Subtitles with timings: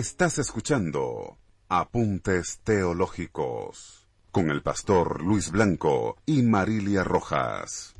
[0.00, 1.36] Estás escuchando
[1.68, 7.94] Apuntes Teológicos con el pastor Luis Blanco y Marilia Rojas.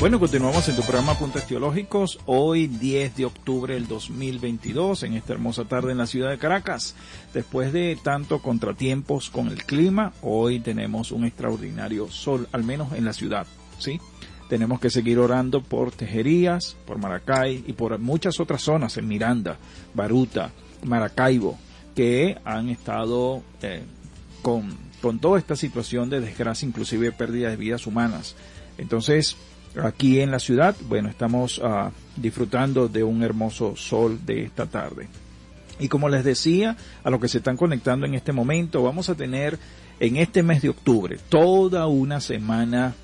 [0.00, 5.34] Bueno, continuamos en tu programa Apuntes Teológicos, hoy 10 de octubre del 2022, en esta
[5.34, 6.94] hermosa tarde en la ciudad de Caracas.
[7.34, 13.04] Después de tanto contratiempos con el clima, hoy tenemos un extraordinario sol, al menos en
[13.04, 13.46] la ciudad,
[13.78, 14.00] ¿sí?
[14.52, 19.56] Tenemos que seguir orando por Tejerías, por Maracay y por muchas otras zonas en Miranda,
[19.94, 20.50] Baruta,
[20.84, 21.58] Maracaibo,
[21.94, 23.82] que han estado eh,
[24.42, 28.36] con, con toda esta situación de desgracia, inclusive pérdida de vidas humanas.
[28.76, 29.38] Entonces,
[29.82, 35.08] aquí en la ciudad, bueno, estamos ah, disfrutando de un hermoso sol de esta tarde.
[35.80, 39.14] Y como les decía, a los que se están conectando en este momento, vamos a
[39.14, 39.58] tener
[39.98, 42.94] en este mes de octubre toda una semana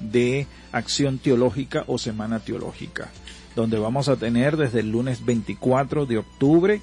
[0.00, 3.10] de acción teológica o semana teológica,
[3.56, 6.82] donde vamos a tener desde el lunes 24 de octubre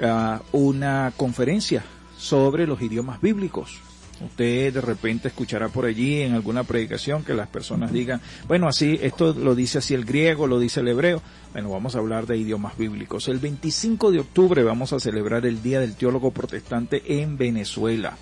[0.00, 1.84] ah, una conferencia
[2.16, 3.80] sobre los idiomas bíblicos.
[4.20, 8.98] Usted de repente escuchará por allí en alguna predicación que las personas digan, bueno, así,
[9.02, 11.20] esto lo dice así el griego, lo dice el hebreo.
[11.52, 13.28] Bueno, vamos a hablar de idiomas bíblicos.
[13.28, 18.16] El 25 de octubre vamos a celebrar el Día del Teólogo Protestante en Venezuela.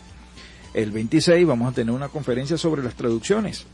[0.73, 3.67] El 26 vamos a tener una conferencia sobre las traducciones.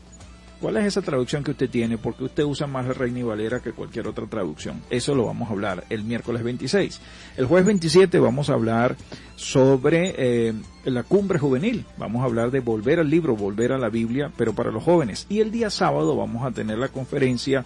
[0.59, 1.97] ¿Cuál es esa traducción que usted tiene?
[1.97, 4.81] Porque usted usa más la Reina y Valera que cualquier otra traducción.
[4.89, 6.99] Eso lo vamos a hablar el miércoles 26.
[7.37, 8.97] El jueves 27 vamos a hablar
[9.37, 10.53] sobre eh,
[10.83, 11.85] la cumbre juvenil.
[11.97, 15.27] Vamos a hablar de volver al libro, volver a la Biblia, pero para los jóvenes.
[15.29, 17.63] Y el día sábado vamos a tener la conferencia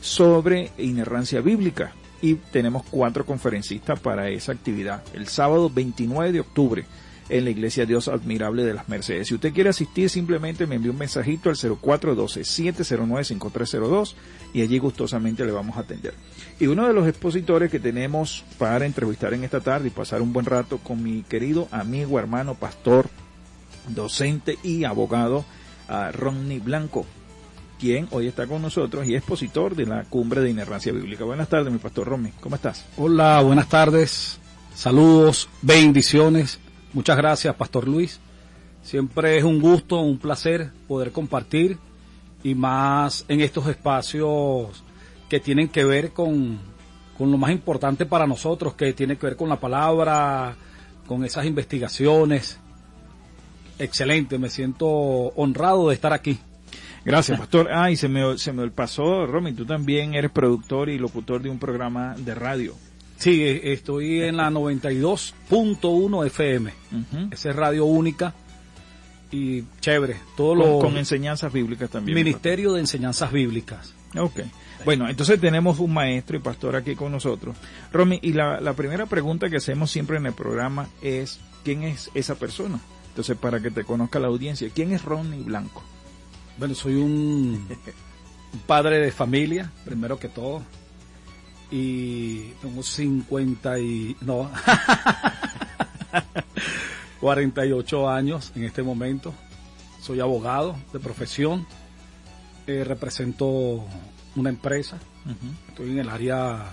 [0.00, 1.92] sobre inerrancia bíblica.
[2.22, 5.02] Y tenemos cuatro conferencistas para esa actividad.
[5.12, 6.86] El sábado 29 de octubre
[7.28, 9.28] en la Iglesia Dios Admirable de las Mercedes.
[9.28, 14.14] Si usted quiere asistir, simplemente me envíe un mensajito al 0412-709-5302
[14.54, 16.14] y allí gustosamente le vamos a atender.
[16.58, 20.32] Y uno de los expositores que tenemos para entrevistar en esta tarde y pasar un
[20.32, 23.10] buen rato con mi querido amigo, hermano, pastor,
[23.88, 25.44] docente y abogado,
[25.88, 27.04] uh, Ronnie Blanco,
[27.78, 31.24] quien hoy está con nosotros y expositor de la Cumbre de Inerrancia Bíblica.
[31.24, 32.84] Buenas tardes, mi pastor Ronnie, ¿cómo estás?
[32.96, 34.40] Hola, buenas tardes,
[34.74, 36.58] saludos, bendiciones.
[36.92, 38.20] Muchas gracias, Pastor Luis.
[38.82, 41.78] Siempre es un gusto, un placer poder compartir
[42.42, 44.82] y más en estos espacios
[45.28, 46.58] que tienen que ver con,
[47.16, 50.56] con lo más importante para nosotros, que tiene que ver con la palabra,
[51.06, 52.58] con esas investigaciones.
[53.78, 56.38] Excelente, me siento honrado de estar aquí.
[57.04, 57.68] Gracias, pastor.
[57.72, 61.50] Ah, y se me, se me pasó, Romy, tú también eres productor y locutor de
[61.50, 62.74] un programa de radio.
[63.18, 66.72] Sí, eh, estoy en la 92.1 FM.
[66.92, 67.28] Ujú.
[67.32, 68.32] Esa es radio única
[69.30, 70.16] y chévere.
[70.36, 72.14] Todo Con, lo con enseñanzas bíblicas también.
[72.14, 73.92] Ministerio de Enseñanzas Bíblicas.
[74.16, 74.40] Ok.
[74.84, 77.56] Bueno, entonces tenemos un maestro y pastor aquí con nosotros.
[77.92, 82.10] Romy, y la, la primera pregunta que hacemos siempre en el programa es, ¿quién es
[82.14, 82.78] esa persona?
[83.08, 85.82] Entonces, para que te conozca la audiencia, ¿quién es Ronnie Blanco?
[86.56, 87.66] Bueno, soy un
[88.68, 90.62] padre de familia, primero que todo.
[91.70, 94.16] Y tengo 50 y...
[94.22, 94.50] no,
[97.20, 99.34] 48 años en este momento.
[100.00, 101.66] Soy abogado de profesión.
[102.66, 103.84] Eh, represento
[104.36, 104.98] una empresa.
[105.68, 106.64] Estoy en el área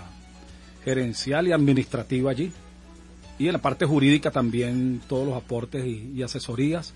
[0.84, 2.52] gerencial y administrativa allí.
[3.38, 6.94] Y en la parte jurídica también todos los aportes y, y asesorías.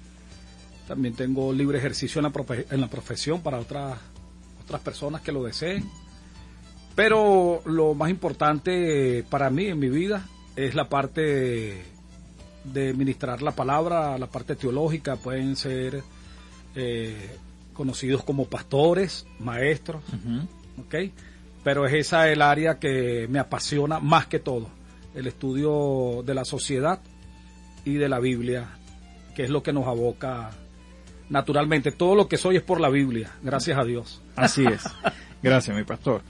[0.89, 3.99] También tengo libre ejercicio en la, profe- en la profesión para otras,
[4.65, 5.89] otras personas que lo deseen.
[6.95, 10.27] Pero lo más importante para mí en mi vida
[10.57, 11.85] es la parte
[12.65, 15.17] de ministrar la palabra, la parte teológica.
[15.17, 16.03] Pueden ser
[16.75, 17.37] eh,
[17.73, 20.03] conocidos como pastores, maestros,
[20.79, 20.95] ¿ok?
[21.65, 24.69] Pero es esa el área que me apasiona más que todo,
[25.15, 27.01] el estudio de la sociedad
[27.85, 28.69] y de la Biblia,
[29.35, 30.51] que es lo que nos aboca
[31.29, 31.93] naturalmente.
[31.93, 34.23] Todo lo que soy es por la Biblia, gracias a Dios.
[34.37, 34.85] Así es.
[35.43, 36.23] Gracias, mi pastor.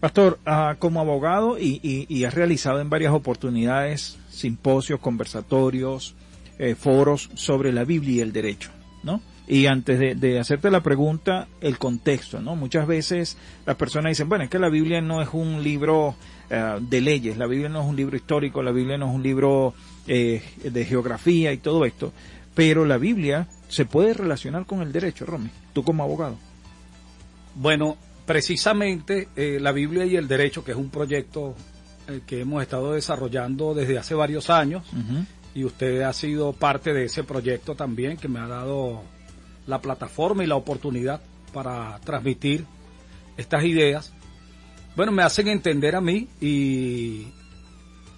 [0.00, 6.14] Pastor, ah, como abogado y, y, y has realizado en varias oportunidades simposios, conversatorios,
[6.58, 8.70] eh, foros sobre la Biblia y el derecho,
[9.02, 9.20] ¿no?
[9.46, 12.54] Y antes de, de hacerte la pregunta, el contexto, ¿no?
[12.54, 16.16] Muchas veces las personas dicen, bueno, es que la Biblia no es un libro
[16.50, 19.22] eh, de leyes, la Biblia no es un libro histórico, la Biblia no es un
[19.22, 19.74] libro
[20.06, 22.12] eh, de geografía y todo esto,
[22.54, 26.36] pero la Biblia se puede relacionar con el derecho, Romy, tú como abogado.
[27.54, 27.96] Bueno,
[28.28, 31.54] precisamente eh, la Biblia y el derecho, que es un proyecto
[32.06, 34.84] eh, que hemos estado desarrollando desde hace varios años,
[35.54, 39.02] y usted ha sido parte de ese proyecto también, que me ha dado
[39.66, 41.20] la plataforma y la oportunidad
[41.54, 42.64] para transmitir
[43.38, 44.12] estas ideas.
[44.94, 47.28] Bueno, me hacen entender a mí y,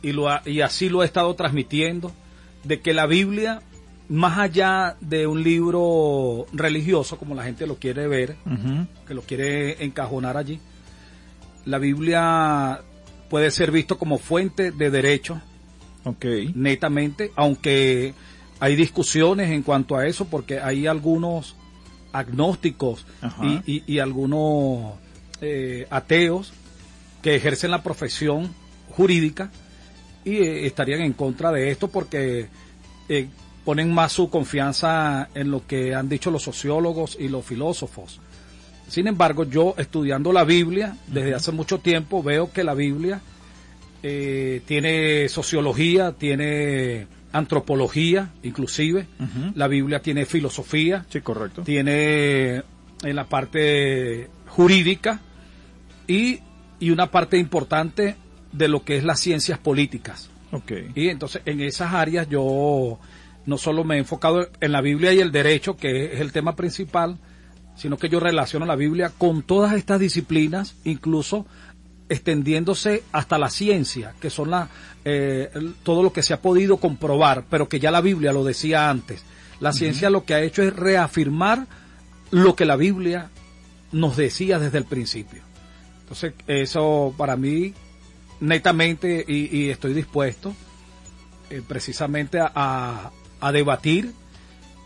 [0.03, 2.13] y, lo ha- y así lo he estado transmitiendo,
[2.65, 3.63] de que la Biblia,
[4.11, 8.37] más allá de un libro religioso, como la gente lo quiere ver,
[9.07, 10.61] que lo quiere encajonar allí.
[11.65, 12.81] La Biblia
[13.29, 15.41] puede ser visto como fuente de derecho,
[16.55, 18.13] netamente, aunque
[18.59, 21.55] hay discusiones en cuanto a eso, porque hay algunos
[22.13, 23.45] agnósticos Ajá.
[23.65, 24.95] y, y- y algunos
[25.41, 26.53] eh, ateos
[27.23, 28.53] que ejercen la profesión
[28.91, 29.51] jurídica
[30.25, 32.49] y eh, estarían en contra de esto porque
[33.09, 33.29] eh,
[33.65, 38.21] ponen más su confianza en lo que han dicho los sociólogos y los filósofos.
[38.89, 43.21] Sin embargo, yo estudiando la Biblia desde hace mucho tiempo veo que la Biblia
[44.03, 49.07] eh, tiene sociología, tiene antropología, inclusive.
[49.55, 51.63] La Biblia tiene filosofía, Sí, correcto.
[51.63, 52.63] tiene
[53.03, 55.21] en la parte jurídica
[56.09, 56.41] y,
[56.81, 58.17] y una parte importante
[58.53, 60.29] de lo que es las ciencias políticas.
[60.51, 60.73] Ok.
[60.97, 62.99] Y entonces en esas áreas yo
[63.51, 66.55] no solo me he enfocado en la Biblia y el derecho, que es el tema
[66.57, 67.19] principal,
[67.77, 71.47] sino que yo relaciono la Biblia con todas estas disciplinas, incluso
[72.09, 74.69] extendiéndose hasta la ciencia, que son la,
[75.05, 75.51] eh,
[75.83, 79.25] todo lo que se ha podido comprobar, pero que ya la Biblia lo decía antes.
[79.61, 81.67] La ciencia lo que ha hecho es reafirmar
[82.31, 83.31] lo que la Biblia
[83.93, 85.43] nos decía desde el principio.
[86.03, 87.75] Entonces, eso para mí,
[88.41, 90.55] netamente, y, y estoy dispuesto
[91.51, 94.13] eh, precisamente a, a- a debatir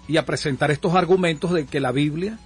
[0.08, 2.38] y a presentar estos argumentos de que la Biblia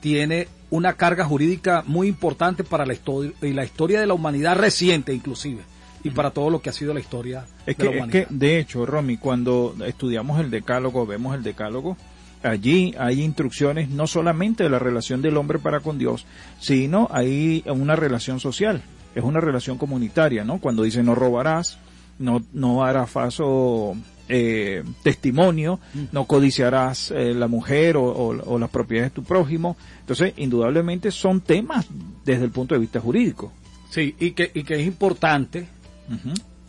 [0.00, 4.56] tiene una carga jurídica muy importante para la historia y la historia de la humanidad
[4.56, 5.62] reciente inclusive
[6.04, 8.28] y para todo lo que ha sido la historia Es de la que, es humanidad.
[8.28, 11.96] que, de hecho, Romy, cuando estudiamos el decálogo, vemos el decálogo,
[12.42, 16.26] allí hay instrucciones no solamente de la relación del hombre para con Dios,
[16.58, 18.82] sino hay una relación social,
[19.14, 20.58] es una relación comunitaria, ¿no?
[20.58, 21.78] Cuando dice no robarás,
[22.18, 23.94] no, no harás falso
[24.34, 25.78] eh, testimonio,
[26.10, 29.76] no codiciarás eh, la mujer o, o- o las propiedades de tu prójimo.
[30.00, 31.86] Entonces, indudablemente son temas
[32.24, 33.52] desde el punto de vista jurídico.
[33.90, 35.68] Sí, y que, y que es importante,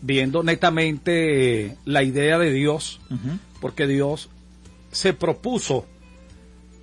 [0.02, 3.00] viendo netamente la idea de Dios,
[3.62, 4.30] porque Dios
[4.92, 5.86] se propuso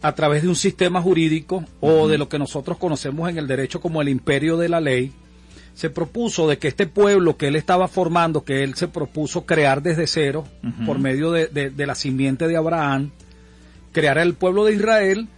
[0.03, 3.81] a través de un sistema jurídico o de lo que nosotros conocemos en el derecho
[3.83, 5.13] como el imperio de la ley,
[5.75, 9.83] se propuso de que este pueblo que él estaba formando, que él se propuso crear
[9.83, 10.45] desde cero,
[10.87, 13.11] por medio de, de- de la simiente de Abraham,
[13.93, 15.29] crear el pueblo de Israel,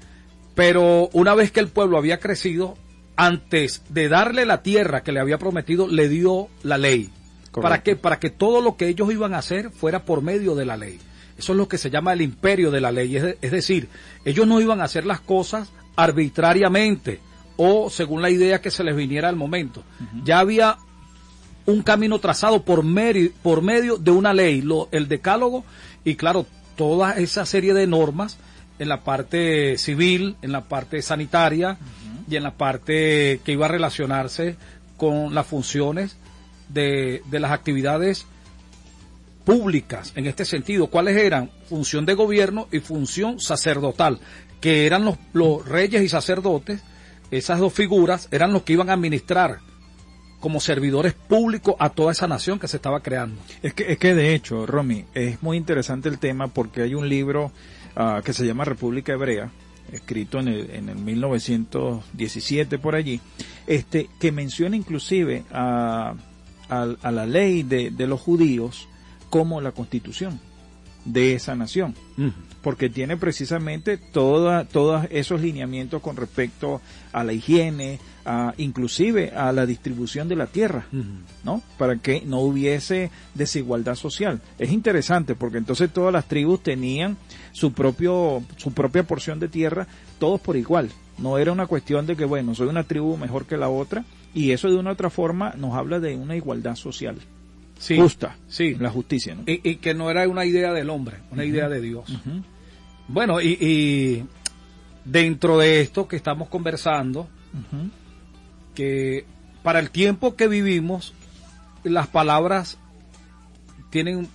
[0.55, 2.77] pero una vez que el pueblo había crecido,
[3.17, 7.11] antes de darle la tierra que le había prometido, le dio la ley.
[7.51, 7.61] Correcto.
[7.61, 7.97] ¿Para qué?
[7.97, 10.99] Para que todo lo que ellos iban a hacer fuera por medio de la ley.
[11.39, 13.17] Eso es lo que se llama el imperio de la ley.
[13.17, 13.89] Es, de- es decir,
[14.25, 17.21] ellos no iban a hacer las cosas arbitrariamente
[17.57, 19.83] o según la idea que se les viniera al momento.
[20.25, 20.79] Ya había
[21.67, 25.65] un camino trazado por, meri- por medio de una ley, lo- el decálogo,
[26.05, 28.39] y claro, toda esa serie de normas
[28.79, 31.79] en la parte civil, en la parte sanitaria
[32.29, 34.57] y en la parte que iba a relacionarse
[34.97, 36.17] con las funciones
[36.69, 38.27] de, de las actividades
[39.45, 40.87] públicas en este sentido.
[40.89, 41.51] ¿Cuáles eran?
[41.69, 44.19] Función de gobierno y función sacerdotal,
[44.61, 46.81] que eran los, los reyes y sacerdotes,
[47.33, 49.59] esas dos figuras eran los que iban a administrar
[50.41, 53.41] como servidores públicos a toda esa nación que se estaba creando.
[53.62, 57.09] Es que, es que de hecho, Romy, es muy interesante el tema porque hay un
[57.09, 57.53] libro
[57.97, 59.51] ah, que se llama República Hebrea,
[59.93, 63.21] escrito en el, en el 1917 por allí,
[63.67, 66.15] este, que menciona inclusive a,
[66.69, 68.89] a- a la ley de, de los judíos
[69.31, 70.41] como la constitución
[71.05, 71.95] de esa nación
[72.62, 76.81] porque tiene precisamente toda, todos esos lineamientos con respecto
[77.12, 80.87] a la higiene, a, inclusive a la distribución de la tierra,
[81.45, 81.62] ¿no?
[81.76, 84.40] Para que no hubiese desigualdad social.
[84.59, 87.16] Es interesante porque entonces todas las tribus tenían
[87.52, 89.87] su propio, su propia porción de tierra,
[90.19, 90.90] todos por igual.
[91.19, 94.04] No era una cuestión de que, bueno, soy una tribu mejor que la otra,
[94.35, 97.16] y eso de una u otra forma nos habla de una igualdad social.
[97.78, 98.37] Sí, Justa.
[98.47, 98.76] sí.
[98.76, 99.42] La justicia, ¿no?
[99.45, 102.09] Y, y que no era una idea del hombre, una idea de Dios.
[102.09, 102.42] Ujú.
[103.12, 104.26] Bueno, y, y
[105.04, 107.28] dentro de esto que estamos conversando,
[108.75, 109.26] que
[109.62, 111.14] para el tiempo que vivimos,
[111.85, 112.78] las palabras
[113.90, 114.28] tienen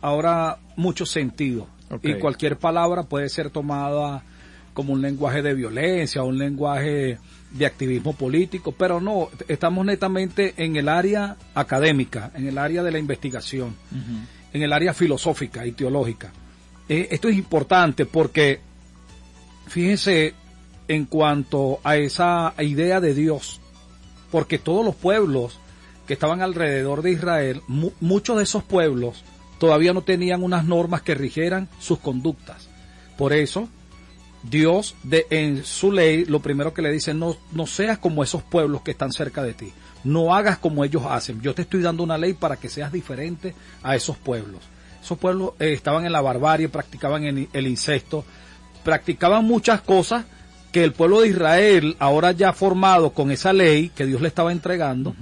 [0.00, 1.66] ahora mucho sentido.
[2.02, 4.22] Y cualquier palabra puede ser tomada
[4.74, 7.18] como un lenguaje de violencia, un lenguaje
[7.50, 12.92] de activismo político, pero no, estamos netamente en el área académica, en el área de
[12.92, 13.74] la investigación,
[14.52, 16.32] en el área filosófica y teológica.
[16.90, 18.58] Eh, esto es importante porque,
[19.68, 20.34] fíjense,
[20.88, 23.60] en cuanto a esa idea de Dios,
[24.32, 25.58] porque todos los pueblos
[26.06, 29.22] que estaban alrededor de Israel, mu- muchos de esos pueblos
[29.58, 32.68] todavía no tenían unas normas que rigieran sus conductas.
[33.16, 33.68] Por eso,
[34.42, 38.42] Dios de, en su ley lo primero que le dice, no, no seas como esos
[38.42, 42.02] pueblos que están cerca de ti, no hagas como ellos hacen, yo te estoy dando
[42.02, 43.54] una ley para que seas diferente
[43.84, 44.62] a esos pueblos.
[45.02, 48.24] Esos pueblos eh, estaban en la barbarie, practicaban el, el incesto,
[48.84, 50.24] practicaban muchas cosas
[50.72, 54.52] que el pueblo de Israel, ahora ya formado con esa ley que Dios le estaba
[54.52, 55.14] entregando,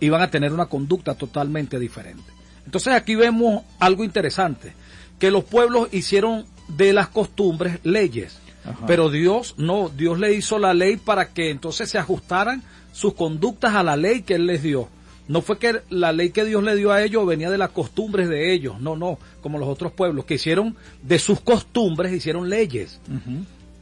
[0.00, 2.24] iban a tener una conducta totalmente diferente.
[2.64, 4.72] Entonces aquí vemos algo interesante,
[5.18, 8.86] que los pueblos hicieron de las costumbres leyes, Ajá.
[8.86, 13.74] pero Dios no, Dios le hizo la ley para que entonces se ajustaran sus conductas
[13.74, 14.88] a la ley que Él les dio.
[15.28, 18.28] No fue que la ley que Dios le dio a ellos venía de las costumbres
[18.28, 22.98] de ellos, no, no, como los otros pueblos que hicieron de sus costumbres, hicieron leyes.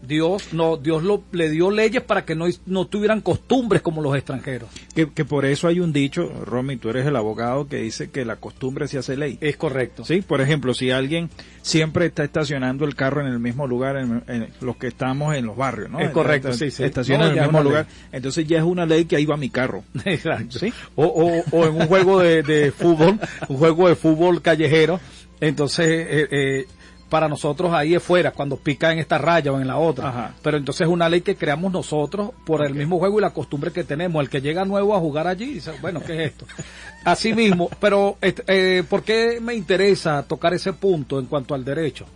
[0.02, 4.14] Dios no, Dios lo, le dio leyes para que no, no tuvieran costumbres como los
[4.14, 4.68] extranjeros.
[4.94, 8.24] Que, que por eso hay un dicho, Romy, tú eres el abogado que dice que
[8.24, 9.36] la costumbre se hace ley.
[9.40, 10.04] Es correcto.
[10.04, 11.28] Sí, por ejemplo, si alguien
[11.62, 15.46] siempre está estacionando el carro en el mismo lugar, en, en los que estamos en
[15.46, 15.98] los barrios, ¿no?
[15.98, 16.84] Es correcto, Esta- sí, sí.
[16.84, 17.94] Estaciona No, en el mismo lugar, ley.
[18.12, 19.82] entonces ya es una ley que ahí va mi carro.
[20.04, 20.58] Exacto.
[20.60, 20.72] Sí.
[20.94, 25.00] O, o, o en un juego de, de fútbol, un juego de fútbol callejero,
[25.40, 26.66] entonces eh, eh,
[27.08, 30.08] para nosotros ahí es fuera, cuando pica en esta raya o en la otra.
[30.08, 30.34] Ajá.
[30.42, 33.70] Pero entonces es una ley que creamos nosotros por el mismo juego y la costumbre
[33.72, 34.20] que tenemos.
[34.22, 36.46] El que llega nuevo a jugar allí dice, bueno, ¿qué es esto?
[37.04, 41.64] Así mismo, pero este, eh, ¿por qué me interesa tocar ese punto en cuanto al
[41.64, 42.06] derecho?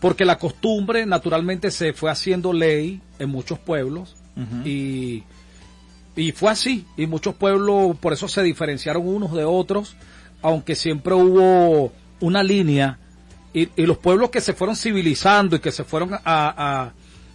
[0.00, 4.16] Porque la costumbre naturalmente se fue haciendo ley en muchos pueblos
[4.64, 5.22] y,
[6.16, 6.84] y fue así.
[6.96, 9.94] Y muchos pueblos por eso se diferenciaron unos de otros,
[10.42, 12.98] aunque siempre hubo una línea.
[13.54, 16.92] Y, y los pueblos que se fueron civilizando y que se fueron a, a-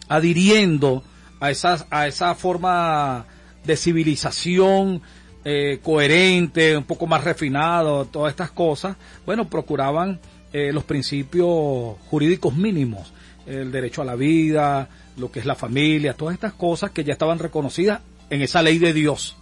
[0.10, 1.04] adhiriendo
[1.40, 3.26] a, esas, a esa forma
[3.64, 5.02] de civilización
[5.46, 10.20] eh, coherente, un poco más refinado, todas estas cosas, bueno, procuraban
[10.54, 13.14] eh, los principios jurídicos mínimos,
[13.46, 17.14] el derecho a la vida, lo que es la familia, todas estas cosas que ya
[17.14, 19.38] estaban reconocidas en esa ley de Dios.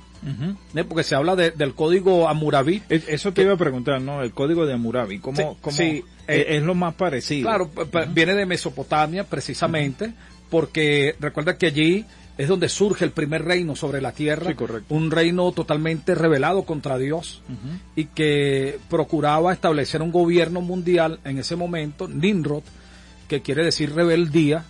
[0.75, 0.83] ¿Eh?
[0.83, 2.81] Porque se habla de- del código Hammurabi.
[2.89, 4.21] Es- Eso te iba a preguntar, ¿no?
[4.21, 7.47] El código de Hammurabi, ¿cómo, Sí, cómo- sí, eh, eh, es lo más parecido?
[7.49, 7.69] Claro,
[8.13, 10.13] viene de Mesopotamia precisamente,
[10.49, 12.05] porque recuerda que allí
[12.37, 14.93] es donde surge el primer reino sobre la tierra, Sí, correcto.
[14.93, 17.41] un reino totalmente rebelado contra Dios
[17.95, 22.63] y que procuraba establecer un gobierno mundial en ese momento, Nimrod,
[23.29, 24.65] que quiere decir rebeldía,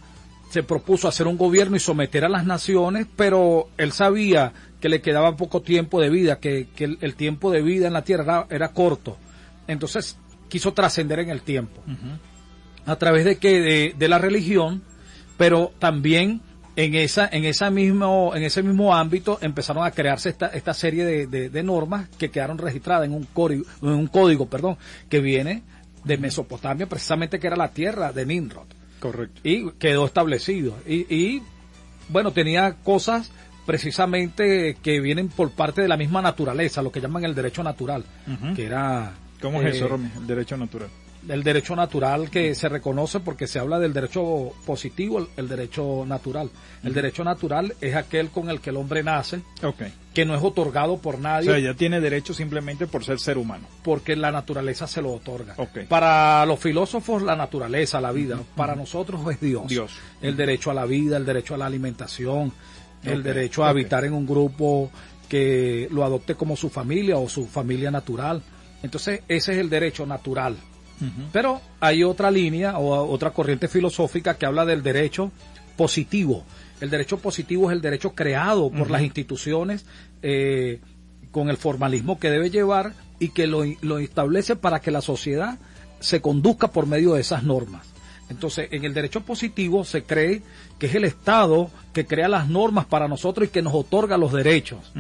[0.52, 4.54] se propuso hacer un gobierno y someter a las naciones, pero él sabía
[4.86, 7.94] que le quedaba poco tiempo de vida, que, que el, el tiempo de vida en
[7.94, 9.18] la tierra era, era corto.
[9.68, 10.16] Entonces
[10.48, 11.82] quiso trascender en el tiempo
[12.86, 14.84] a través de que de, de la religión,
[15.38, 16.42] pero también
[16.76, 21.04] en esa en esa mismo en ese mismo ámbito empezaron a crearse esta, esta serie
[21.04, 24.78] de, de- de normas que quedaron registradas en un código en un código perdón
[25.10, 25.64] que viene
[26.04, 28.68] de Mesopotamia precisamente que era la tierra de Nimrod
[29.00, 29.42] Correcto.
[29.44, 31.42] y quedó establecido y, y,
[32.10, 33.32] bueno tenía cosas
[33.66, 38.04] precisamente que vienen por parte de la misma naturaleza lo que llaman el derecho natural
[38.56, 40.10] que era ¿Cómo es eh, eso, Romy?
[40.18, 40.90] El derecho natural.
[41.28, 46.50] el derecho natural que se reconoce porque se habla del derecho positivo, el, derecho natural.
[46.84, 49.42] El derecho natural es aquel con el que el hombre nace,
[50.14, 53.38] que no es otorgado por O nadie sea, ya tiene derecho simplemente por ser ser
[53.38, 53.68] humano.
[53.84, 55.56] porque la naturaleza se lo otorga.
[55.90, 59.68] Para los filósofos la naturaleza, la vida, para nosotros es Dios.
[59.68, 59.92] Dios.
[60.22, 62.54] El derecho a la vida, el derecho a la alimentación,
[63.06, 64.92] el derecho a habitar en un grupo
[65.28, 68.42] que lo adopte como su familia o su familia natural.
[68.84, 70.56] Entonces, ese es el derecho natural.
[71.34, 75.32] Pero hay otra línea o otra corriente filosófica que habla del derecho
[75.76, 76.46] positivo.
[76.80, 79.86] El derecho positivo es el derecho creado por las instituciones
[80.22, 80.80] eh,
[81.32, 85.58] con el formalismo que debe llevar y que lo, lo establece para que la sociedad
[86.00, 87.95] se conduzca por medio de esas normas.
[88.30, 90.42] Entonces, en el derecho positivo se cree
[90.80, 94.34] que es el Estado que crea las normas para nosotros y que nos otorga los
[94.34, 94.92] derechos.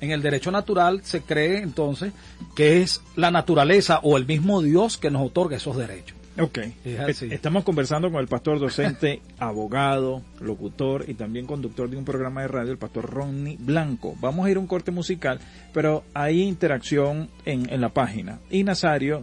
[0.00, 2.12] En el derecho natural se cree entonces
[2.54, 6.16] que es la naturaleza o el mismo Dios que nos otorga esos derechos.
[6.38, 6.58] Ok.
[6.84, 7.22] Es.
[7.22, 12.42] Eh, Estamos conversando con el pastor docente, abogado, locutor y también conductor de un programa
[12.42, 14.16] de radio, el pastor Ronnie Blanco.
[14.20, 15.38] Vamos a ir a un corte musical,
[15.72, 18.40] pero hay interacción en, en la página.
[18.50, 19.22] Y Nazario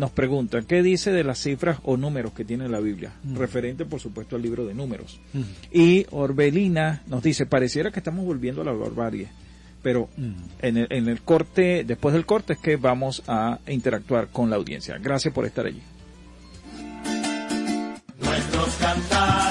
[0.00, 3.12] nos pregunta, ¿qué dice de las cifras o números que tiene la Biblia?
[3.34, 5.20] Referente, por supuesto, al libro de números.
[5.70, 9.28] Y Orbelina nos dice, pareciera que estamos volviendo a la barbarie.
[9.82, 10.08] Pero
[10.62, 14.56] en, el, en el corte, después del corte es que vamos a interactuar con la
[14.56, 14.96] audiencia.
[14.98, 15.82] Gracias por estar allí.
[18.22, 19.49] Nuestros cantares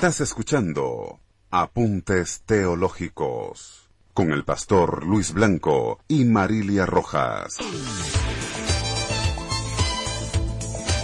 [0.00, 7.58] Estás escuchando Apuntes Teológicos con el pastor Luis Blanco y Marilia Rojas.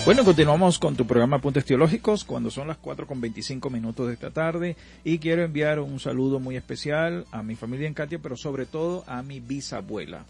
[0.06, 4.14] Bueno, continuamos con tu programa Apuntes Teológicos cuando son las 4 con 25 minutos de
[4.14, 8.34] esta tarde y quiero enviar un saludo muy especial a mi familia en Katia, pero
[8.34, 10.24] sobre todo a mi bisabuela,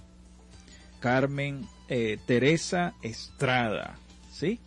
[0.98, 3.96] Carmen eh, Teresa Estrada,
[4.32, 4.58] ¿sí?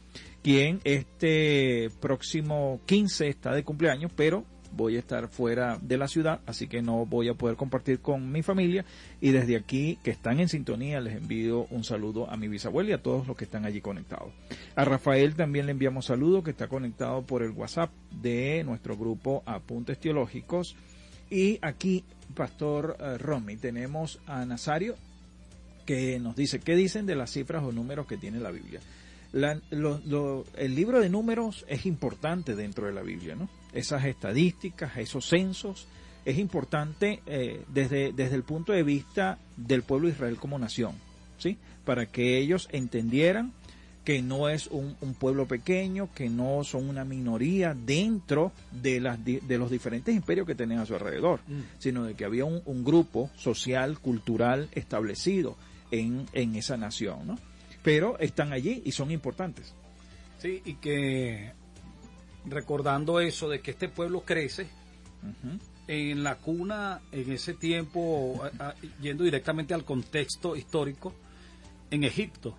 [0.41, 6.41] Quien este próximo 15 está de cumpleaños, pero voy a estar fuera de la ciudad,
[6.45, 8.85] así que no voy a poder compartir con mi familia.
[9.21, 12.93] Y desde aquí, que están en sintonía, les envío un saludo a mi bisabuela y
[12.93, 14.31] a todos los que están allí conectados.
[14.75, 19.43] A Rafael también le enviamos saludo, que está conectado por el WhatsApp de nuestro grupo
[19.45, 20.75] Apuntes Teológicos.
[21.29, 22.03] Y aquí,
[22.35, 24.95] Pastor eh, Romy, tenemos a Nazario,
[25.85, 28.79] que nos dice, ¿qué dicen de las cifras o números que tiene la Biblia?
[29.31, 33.49] La- lo- lo- el libro de números es importante dentro de la Biblia, ¿no?
[33.73, 35.87] Esas estadísticas, esos censos,
[36.25, 40.93] es importante eh, desde, desde el punto de vista del pueblo de Israel como nación,
[41.37, 41.57] ¿sí?
[41.85, 43.53] Para que ellos entendieran
[44.03, 49.23] que no es un, un pueblo pequeño, que no son una minoría dentro de, las,
[49.23, 51.41] de los diferentes imperios que tenían a su alrededor,
[51.77, 55.55] sino de que había un, un grupo social, cultural establecido
[55.91, 57.39] en, en esa nación, ¿no?
[57.83, 59.73] Pero están allí y son importantes.
[60.39, 61.51] Sí, y que
[62.45, 64.67] recordando eso de que este pueblo crece
[65.87, 71.13] en la cuna en ese tiempo, a- a- yendo directamente al contexto histórico,
[71.91, 72.55] en Egipto,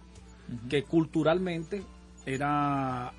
[0.69, 1.83] que culturalmente
[2.27, 3.13] era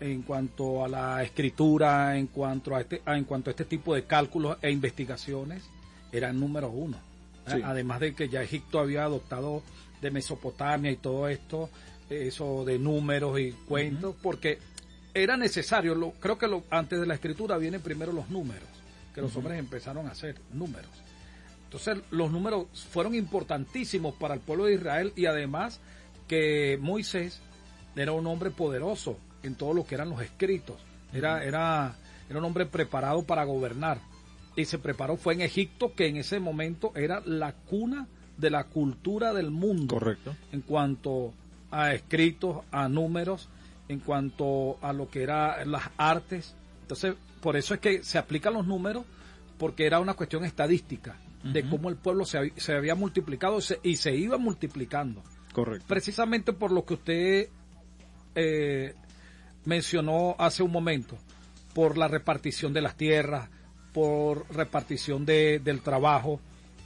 [0.00, 3.94] en cuanto a la escritura, en cuanto a este, a- en cuanto a este tipo
[3.94, 5.64] de cálculos e investigaciones,
[6.12, 6.98] era el número uno.
[7.46, 7.60] Sí.
[7.64, 9.62] Además de que ya Egipto había adoptado
[10.04, 11.70] de Mesopotamia y todo esto,
[12.10, 14.58] eso de números y cuentos, porque
[15.14, 18.68] era necesario, lo, creo que lo, antes de la escritura vienen primero los números,
[19.14, 20.90] que los hombres empezaron a hacer números.
[21.64, 25.80] Entonces los números fueron importantísimos para el pueblo de Israel y además
[26.28, 27.40] que Moisés
[27.96, 30.76] era un hombre poderoso en todo lo que eran los escritos.
[31.14, 31.96] Era, era,
[32.28, 34.00] era un hombre preparado para gobernar.
[34.54, 38.06] Y se preparó, fue en Egipto, que en ese momento era la cuna
[38.36, 40.34] de la cultura del mundo Correcto.
[40.52, 41.32] en cuanto
[41.70, 43.48] a escritos, a números,
[43.88, 46.54] en cuanto a lo que eran las artes.
[46.82, 49.04] Entonces, por eso es que se aplican los números,
[49.58, 53.96] porque era una cuestión estadística de cómo el pueblo se, se había multiplicado se- y
[53.96, 55.22] se iba multiplicando.
[55.52, 55.84] Correcto.
[55.86, 57.48] Precisamente por lo que usted
[58.34, 58.94] eh,
[59.64, 61.16] mencionó hace un momento,
[61.74, 63.48] por la repartición de las tierras,
[63.92, 66.40] por repartición de, del trabajo,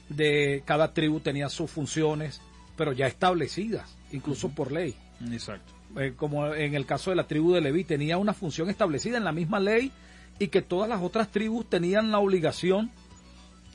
[0.08, 2.40] de cada tribu tenía sus funciones,
[2.76, 4.94] pero ya establecidas, incluso por ley.
[5.30, 5.72] Exacto.
[5.96, 9.24] Eh, como en el caso de la tribu de Leví, tenía una función establecida en
[9.24, 9.90] la misma ley
[10.38, 12.90] y que todas las otras tribus tenían la obligación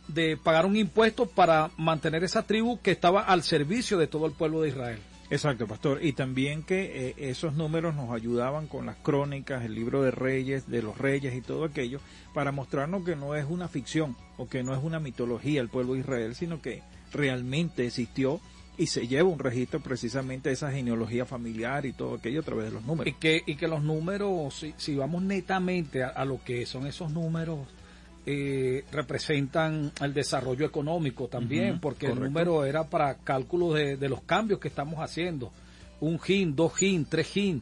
[0.07, 4.33] de pagar un impuesto para mantener esa tribu que estaba al servicio de todo el
[4.33, 4.99] pueblo de Israel.
[5.33, 6.05] Exacto, pastor.
[6.05, 10.69] Y también que eh, esos números nos ayudaban con las crónicas, el libro de reyes,
[10.69, 11.99] de los reyes y todo aquello,
[12.35, 15.93] para mostrarnos que no es una ficción o que no es una mitología el pueblo
[15.93, 18.39] de Israel, sino que realmente existió
[18.77, 22.65] y se lleva un registro precisamente de esa genealogía familiar y todo aquello a través
[22.65, 23.15] de los Y números.
[23.19, 27.11] que, y que los números, si, si vamos netamente a, a lo que son esos
[27.11, 27.59] números,
[28.25, 32.23] eh, representan el desarrollo económico también, porque correcto.
[32.25, 35.51] el número era para cálculos de, de los cambios que estamos haciendo.
[35.99, 37.61] Un gin, dos gin, tres gin,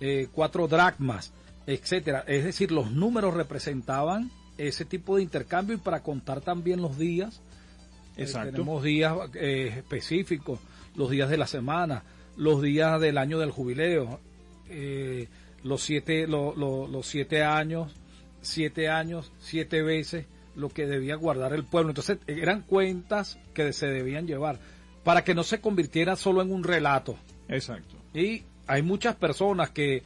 [0.00, 1.32] eh, cuatro dracmas,
[1.66, 2.24] etcétera.
[2.26, 7.40] Es decir, los números representaban ese tipo de intercambio y para contar también los días
[8.16, 8.52] eh, Exacto.
[8.52, 10.58] tenemos días eh, específicos,
[10.94, 12.02] los días de la semana,
[12.36, 14.20] los días del año del jubileo,
[15.62, 17.92] los siete, lo- lo- los siete años,
[18.46, 21.90] siete años, siete veces lo que debía guardar el pueblo.
[21.90, 24.58] Entonces eran cuentas que se debían llevar
[25.04, 27.16] para que no se convirtiera solo en un relato.
[27.48, 27.94] Exacto.
[28.14, 30.02] Y hay muchas personas que,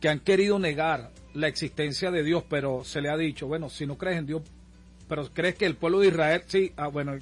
[0.00, 3.86] que han querido negar la existencia de Dios, pero se le ha dicho, bueno, si
[3.86, 4.42] no crees en Dios,
[5.08, 7.16] pero crees que el pueblo de Israel, sí, ah, bueno,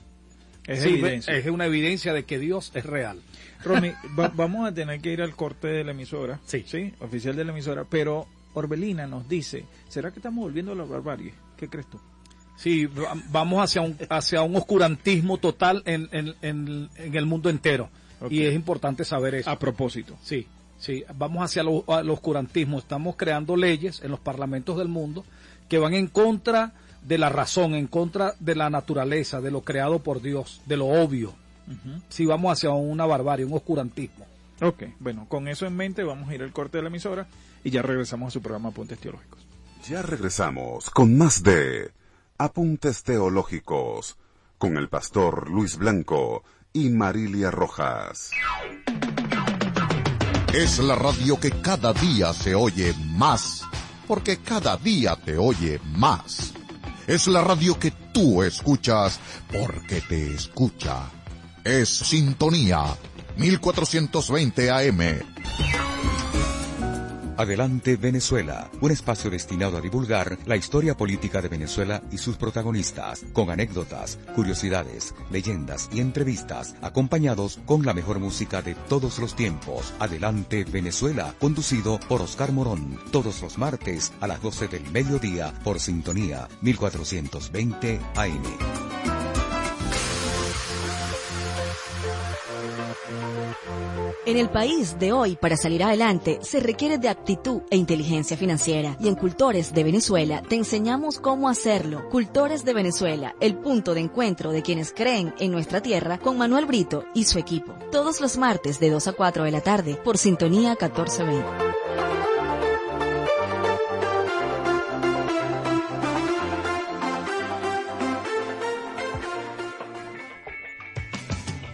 [0.66, 1.35] Es Sí, evidencia.
[1.37, 3.20] es una evidencia de que Dios es real.
[3.64, 6.64] Romy, va- vamos a tener que ir al corte de la emisora, Sí.
[7.00, 11.34] oficial de la emisora, pero Orbelina nos dice, ¿será que estamos volviendo a la barbarie?
[11.56, 11.98] ¿Qué crees tú?
[12.56, 17.48] Sí, va- vamos hacia un, hacia un oscurantismo total en, en- en- en el mundo
[17.50, 17.88] entero.
[18.30, 19.50] Y es importante saber eso.
[19.50, 20.16] A propósito.
[20.22, 20.46] Sí,
[20.78, 22.78] sí, vamos hacia lo- al oscurantismo.
[22.78, 25.24] Estamos creando leyes en los parlamentos del mundo
[25.68, 29.98] que van en contra de la razón, en contra de la naturaleza, de lo creado
[30.00, 31.34] por Dios, de lo obvio.
[32.10, 34.26] Si vamos hacia una barbarie, un oscurantismo.
[34.60, 37.26] Ok, bueno, con eso en mente vamos a ir al corte de la emisora
[37.64, 39.46] y ya regresamos a su programa Apuntes Teológicos.
[39.88, 41.92] Ya regresamos con más de
[42.38, 44.16] Apuntes Teológicos
[44.59, 48.31] con el pastor Luis Blanco y Marilia Rojas.
[50.55, 53.64] Es la radio que cada día se oye más,
[54.07, 56.53] porque cada día te oye más.
[57.07, 59.18] Es la radio que tú escuchas
[59.51, 61.11] porque te escucha.
[61.64, 62.85] Es Sintonía
[63.37, 65.91] 1420 AM.
[67.42, 73.24] Adelante Venezuela, un espacio destinado a divulgar la historia política de Venezuela y sus protagonistas,
[73.33, 79.92] con anécdotas, curiosidades, leyendas y entrevistas, acompañados con la mejor música de todos los tiempos.
[79.98, 85.81] Adelante Venezuela, conducido por Oscar Morón, todos los martes a las 12 del mediodía por
[85.81, 88.42] Sintonía 1420 AM.
[94.24, 98.96] En el país de hoy, para salir adelante, se requiere de actitud e inteligencia financiera.
[99.00, 102.08] Y en Cultores de Venezuela te enseñamos cómo hacerlo.
[102.08, 106.66] Cultores de Venezuela, el punto de encuentro de quienes creen en nuestra tierra con Manuel
[106.66, 107.74] Brito y su equipo.
[107.90, 111.82] Todos los martes de 2 a 4 de la tarde por Sintonía 1420.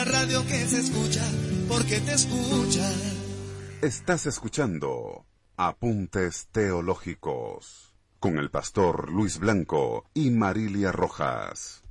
[0.00, 1.22] La radio que se escucha
[1.68, 2.90] porque te escucha.
[3.82, 5.26] Estás escuchando
[5.58, 11.82] Apuntes Teológicos con el pastor Luis Blanco y Marilia Rojas.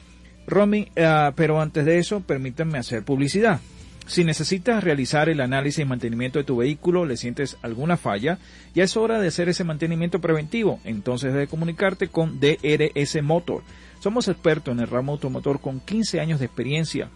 [0.49, 3.61] Romy, uh, pero antes de eso, permítanme hacer publicidad.
[4.07, 8.39] Si necesitas realizar el análisis y mantenimiento de tu vehículo, le sientes alguna falla,
[8.75, 10.81] ya es hora de hacer ese mantenimiento preventivo.
[10.85, 13.63] Entonces debe comunicarte con DRS Motor.
[14.01, 17.11] Somos expertos en el ramo automotor con 15 años de experiencia.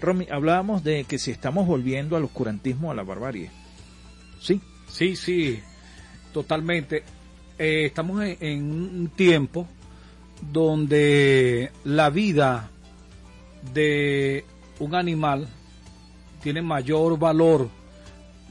[0.00, 3.50] Romy, hablábamos de que si estamos volviendo al oscurantismo, a la barbarie.
[4.40, 4.60] ¿Sí?
[4.88, 5.60] Sí, sí,
[6.32, 7.02] totalmente.
[7.58, 9.66] Eh, estamos en, en un tiempo
[10.52, 12.70] donde la vida
[13.72, 14.44] de
[14.80, 15.46] un animal
[16.42, 17.68] tiene mayor valor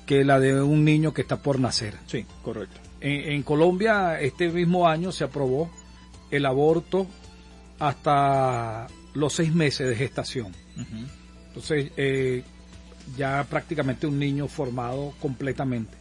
[0.05, 1.95] que la de un niño que está por nacer.
[2.07, 2.79] Sí, correcto.
[3.01, 5.69] En, en Colombia este mismo año se aprobó
[6.29, 7.07] el aborto
[7.79, 10.53] hasta los seis meses de gestación.
[11.47, 12.43] Entonces, eh,
[13.17, 15.97] ya prácticamente un niño formado completamente.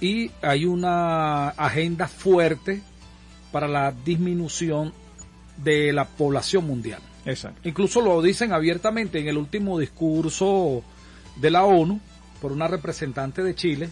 [0.00, 2.82] Y hay una agenda fuerte
[3.52, 4.92] para la disminución
[5.56, 7.00] de la población mundial.
[7.24, 7.60] Exacto.
[7.68, 10.82] Incluso lo dicen abiertamente en el último discurso
[11.36, 12.00] de la ONU
[12.40, 13.90] por una representante de Chile,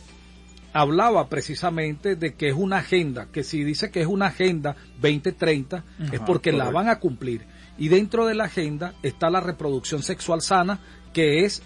[0.73, 5.85] hablaba precisamente de que es una agenda, que si dice que es una agenda 2030
[6.01, 7.43] es Ajá, porque la van a cumplir.
[7.79, 10.81] Y dentro de la agenda está la reproducción sexual sana,
[11.13, 11.63] que es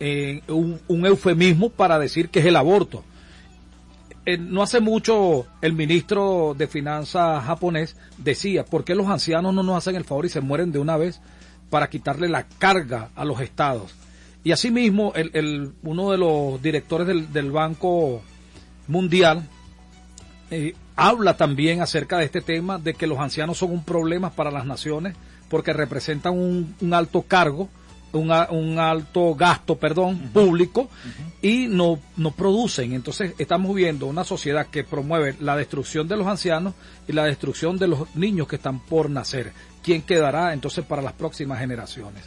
[0.00, 3.04] eh, un, un eufemismo para decir que es el aborto.
[4.40, 9.76] No hace mucho el ministro de Finanzas japonés decía, ¿por qué los ancianos no nos
[9.78, 11.20] hacen el favor y se mueren de una vez
[11.70, 13.94] para quitarle la carga a los estados?
[14.42, 18.20] Y asimismo, el, el- uno de los directores del, del Banco
[18.88, 19.48] Mundial
[20.50, 24.50] eh, habla también acerca de este tema, de que los ancianos son un problema para
[24.50, 25.14] las naciones
[25.48, 27.68] porque representan un alto cargo
[28.16, 30.88] un, un alto gasto, perdón, público
[31.42, 32.92] y no, no producen.
[32.92, 36.74] Entonces estamos viendo una sociedad que promueve la destrucción de los ancianos
[37.06, 39.52] y la destrucción de los niños que están por nacer.
[39.82, 42.24] ¿Quién quedará entonces para las próximas generaciones?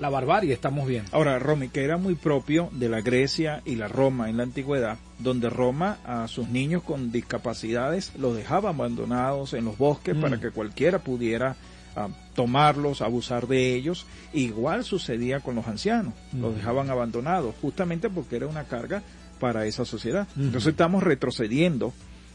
[0.00, 1.10] La barbarie estamos viendo.
[1.12, 4.96] Ahora, Romy, que era muy propio de la Grecia y la Roma en la antigüedad,
[5.18, 10.20] donde Roma a sus niños con discapacidades los dejaba abandonados en los bosques Mm.
[10.20, 11.56] para que cualquiera pudiera
[12.04, 14.06] ah, tomarlos, abusar de ellos.
[14.32, 19.02] Igual sucedía con los ancianos, los dejaban abandonados, justamente porque era una carga
[19.38, 20.26] para esa sociedad.
[20.36, 21.92] Entonces estamos retrocediendo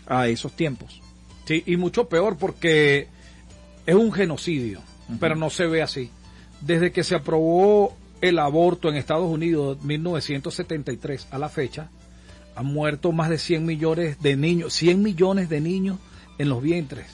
[0.08, 1.02] a esos tiempos.
[1.46, 3.08] Sí, y mucho peor porque
[3.86, 4.82] es un genocidio,
[5.20, 6.10] pero no se ve así.
[6.62, 11.90] Desde que se aprobó el aborto en Estados Unidos en 1973 a la fecha,
[12.56, 15.98] han muerto más de 100 millones de niños, 100 millones de niños
[16.38, 17.08] en los vientres,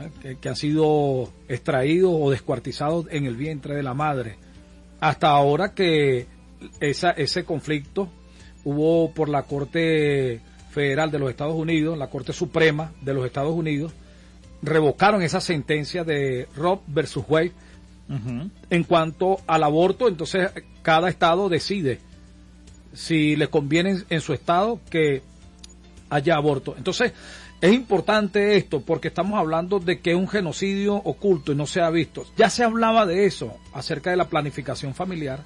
[0.00, 0.10] ¿eh?
[0.20, 4.36] que, que han sido extraídos o descuartizados en el vientre de la madre.
[5.00, 6.26] Hasta ahora que
[6.80, 8.08] esa, ese conflicto
[8.64, 13.54] hubo por la Corte Federal de los Estados Unidos, la Corte Suprema de los Estados
[13.54, 13.92] Unidos,
[14.62, 17.52] revocaron esa sentencia de Rob versus Wade
[18.70, 20.50] en cuanto al aborto, entonces
[20.82, 21.98] cada estado decide
[22.94, 25.22] si le conviene en- en su estado que
[26.08, 26.74] haya aborto.
[26.78, 27.12] Entonces,
[27.60, 31.80] es importante esto porque estamos hablando de que es un genocidio oculto y no se
[31.80, 32.26] ha visto.
[32.36, 35.40] Ya se hablaba de eso, acerca de la planificación familiar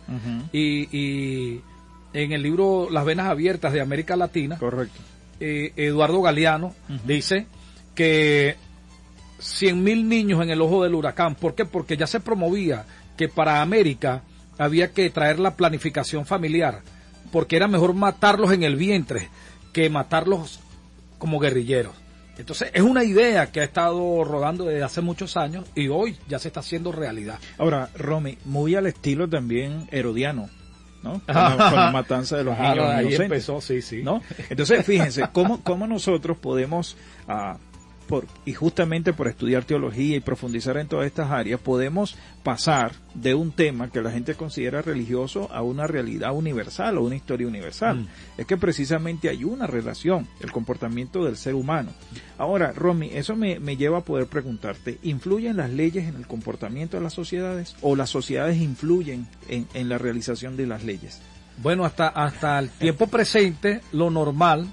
[0.53, 1.61] y, y
[2.12, 5.01] en el libro Las Venas Abiertas de América Latina, Correcto.
[5.38, 7.46] eh, Eduardo Galeano dice
[7.94, 8.57] que
[9.40, 11.35] 100.000 niños en el ojo del huracán.
[11.35, 11.64] ¿Por qué?
[11.64, 12.85] Porque ya se promovía
[13.16, 14.23] que para América
[14.59, 16.83] había que traer la planificación familiar,
[17.33, 19.29] porque era mejor matarlos en el vientre
[19.73, 20.61] que matarlos
[21.18, 21.94] como guerrilleros.
[22.40, 26.38] Entonces es una idea que ha estado rodando desde hace muchos años y hoy ya
[26.38, 27.38] se está haciendo realidad.
[27.59, 30.48] Ahora, Romy, muy al estilo también herodiano,
[31.03, 31.20] ¿no?
[31.26, 33.20] Con la, con la matanza de los niños ahí inocentes.
[33.20, 34.03] empezó, sí, sí.
[34.03, 34.22] ¿no?
[34.48, 36.96] Entonces, fíjense, ¿cómo, cómo nosotros podemos,
[37.29, 37.59] ah,
[38.11, 43.37] por, y justamente por estudiar teología y profundizar en todas estas áreas, podemos pasar de
[43.37, 47.99] un tema que la gente considera religioso a una realidad universal o una historia universal?
[47.99, 48.09] Mm.
[48.38, 51.92] Es que precisamente hay una relación, el comportamiento del ser humano.
[52.37, 56.96] Ahora, Romy, eso me, me lleva a poder preguntarte, ¿influyen las leyes en el comportamiento
[56.96, 61.20] de las sociedades o las sociedades influyen en, en la realización de las leyes?
[61.59, 64.66] Bueno, hasta, hasta el tiempo presente, lo normal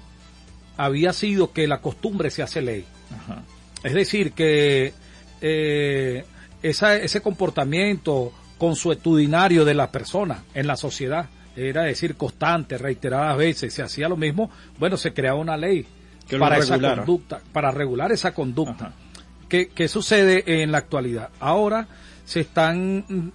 [0.76, 2.84] había sido que la costumbre se hace ley.
[3.14, 3.42] Ajá.
[3.82, 4.92] Es decir, que
[5.40, 6.24] eh,
[6.62, 13.72] esa- ese comportamiento consuetudinario de la persona en la sociedad, era decir, constante, reiteradas veces,
[13.74, 15.86] se hacía lo mismo, bueno, se creaba una ley
[16.38, 18.86] para esa conducta, para regular esa conducta.
[18.86, 18.94] Ajá.
[19.48, 21.30] ¿Qué, qué sucede en la actualidad?
[21.40, 21.86] Ahora
[22.24, 23.32] se están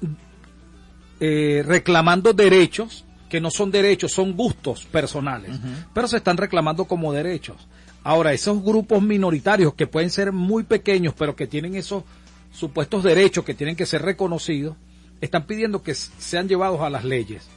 [1.20, 5.52] eh, reclamando derechos que no son derechos, son gustos personales,
[5.94, 7.68] pero se están reclamando como derechos.
[8.04, 12.04] Ahora, esos grupos minoritarios que pueden ser muy pequeños, pero que tienen esos
[12.52, 14.76] supuestos derechos que tienen que ser reconocidos,
[15.22, 17.48] están pidiendo que sean llevados a las leyes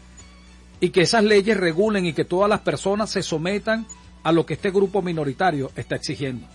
[0.80, 3.86] y que esas leyes regulen y que todas las personas se sometan
[4.22, 6.47] a lo que este grupo minoritario está exigiendo.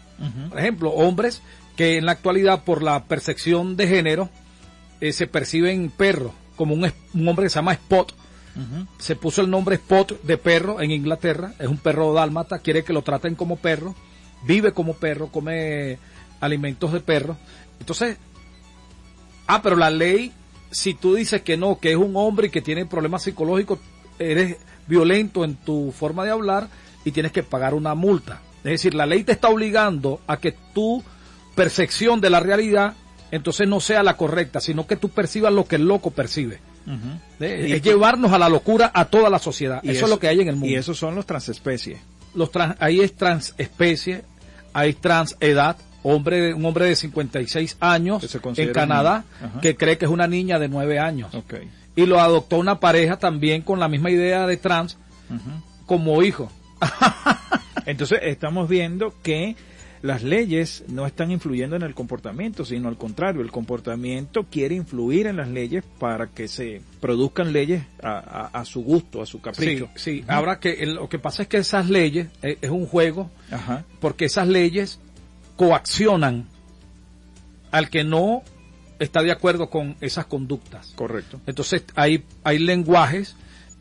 [0.50, 1.42] Por ejemplo, hombres
[1.76, 4.30] que en la actualidad por la percepción de género
[5.00, 8.14] eh, se perciben perros, como un, un hombre que se llama Spot.
[8.98, 12.94] Se puso el nombre Spot de perro en Inglaterra, es un perro dálmata, quiere que
[12.94, 13.96] lo traten como perro,
[14.44, 15.98] vive como perro, come
[16.40, 17.38] alimentos de perro.
[17.80, 18.18] Entonces,
[19.48, 20.34] ah, pero la ley,
[20.70, 23.80] si tú dices que no, que es un hombre y que tiene problemas psicológicos,
[24.20, 26.68] eres violento en tu forma de hablar
[27.06, 28.42] y tienes que pagar una multa.
[28.64, 31.04] Es decir, la ley te está obligando a que tu
[31.56, 32.96] percepción de la realidad
[33.32, 36.60] entonces no sea la correcta, sino que tú percibas lo que el loco percibe.
[37.68, 39.82] Y es llevarnos a la locura a toda la sociedad.
[39.84, 40.68] Y eso, es lo que hay en el mundo.
[40.68, 42.00] Y esos son los transespecies.
[42.34, 44.24] Los trans- ahí es transespecie,
[44.74, 49.26] hay transedad, hombre, un hombre de 56 años se en Canadá
[49.62, 51.34] que cree que es una niña de 9 años.
[51.96, 54.98] Y lo adoptó una pareja también con la misma idea de trans
[55.86, 56.52] como hijo.
[57.86, 59.56] Entonces estamos viendo que
[60.02, 65.28] las leyes no están influyendo en el comportamiento, sino al contrario, el comportamiento quiere influir
[65.28, 68.18] en las leyes para que se produzcan leyes a,
[68.54, 69.90] a- a su gusto, a su capricho.
[69.96, 70.26] Sí, sí.
[70.28, 73.86] Ahora que lo que pasa es que esas leyes eh, es un juego Ajá.
[74.00, 75.00] porque esas leyes
[75.56, 76.48] coaccionan
[77.72, 78.42] al que no
[79.00, 80.94] está de acuerdo con esas conductas.
[80.96, 81.40] Correcto.
[81.46, 83.36] Entonces hay, hay lenguajes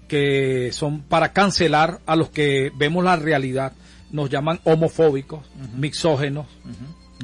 [0.08, 3.72] que son para cancelar a los que vemos la realidad.
[4.12, 5.40] Nos llaman homofóbicos,
[5.76, 6.46] mixógenos,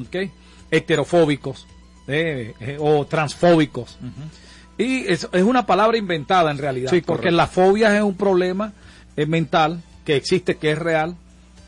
[0.00, 0.30] ¿ok?
[0.70, 1.66] heterofóbicos
[2.06, 3.98] eh, eh, o transfóbicos.
[4.78, 7.36] Y es, es una palabra inventada en realidad, Sí, porque correcto.
[7.36, 8.72] la fobia es un problema
[9.16, 11.16] eh, mental que existe, que es real.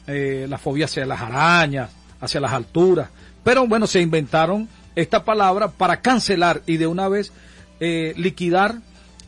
[0.07, 1.91] Eh, la fobia hacia las arañas,
[2.21, 3.09] hacia las alturas.
[3.45, 7.33] Pero bueno, se inventaron esta palabra para cancelar y de una vez
[7.81, 8.77] eh, liquidar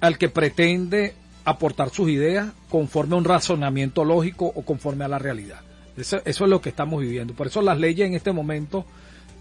[0.01, 1.15] al que pretende
[1.45, 5.61] aportar sus ideas conforme a un razonamiento lógico o conforme a la realidad.
[5.97, 7.35] Eso, eso es lo que estamos viviendo.
[7.35, 8.85] Por eso las leyes en este momento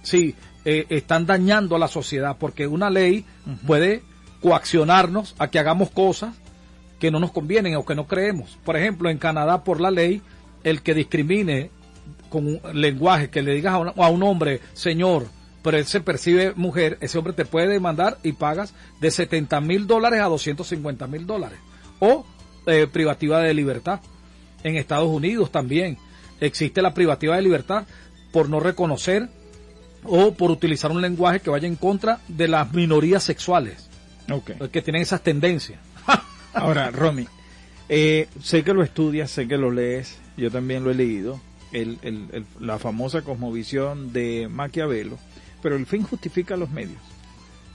[0.03, 0.35] sí
[0.65, 3.25] eh, están dañando a la sociedad porque una ley
[3.67, 4.01] puede
[4.41, 6.35] coaccionarnos a que hagamos cosas
[6.99, 8.57] que no nos convienen o que no creemos.
[8.65, 10.21] Por ejemplo, en Canadá por la ley
[10.63, 11.69] el que discrimine
[12.29, 15.27] con un lenguaje que le digas a, una- a un hombre señor
[15.61, 19.87] pero él se percibe mujer, ese hombre te puede demandar y pagas de 70 mil
[19.87, 21.59] dólares a 250 mil dólares.
[21.99, 22.25] O
[22.65, 23.99] eh, privativa de libertad.
[24.63, 25.97] En Estados Unidos también
[26.41, 27.85] existe la privativa de libertad
[28.31, 29.29] por no reconocer
[30.03, 33.89] o por utilizar un lenguaje que vaya en contra de las minorías sexuales
[34.31, 34.51] Ok.
[34.71, 35.79] que tienen esas tendencias.
[36.53, 37.27] Ahora, Romy,
[37.89, 41.39] eh, sé que lo estudias, sé que lo lees, yo también lo he leído,
[41.71, 45.17] el, el- el- la famosa cosmovisión de Maquiavelo,
[45.61, 46.97] pero el fin justifica los medios.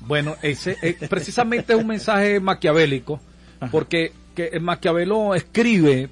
[0.00, 3.20] Bueno, ese eh, precisamente es un mensaje maquiavélico,
[3.70, 6.08] porque que el Maquiavelo escribe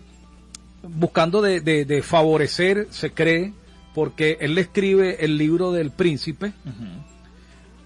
[0.82, 3.52] buscando de, de- de favorecer, se cree,
[3.94, 6.52] porque él le escribe el libro del príncipe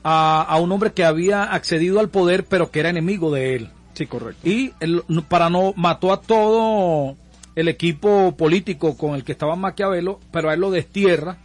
[0.05, 3.70] a, a un hombre que había accedido al poder, pero que era enemigo de él.
[3.94, 4.49] Sí, correcto.
[4.49, 7.16] Y él, para no mató a todo
[7.55, 11.38] el equipo político con el que estaba Maquiavelo, pero a él lo destierra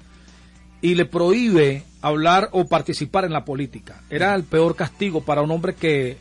[0.81, 4.01] y le prohíbe hablar o participar en la política.
[4.09, 6.17] Era el peor castigo para un hombre que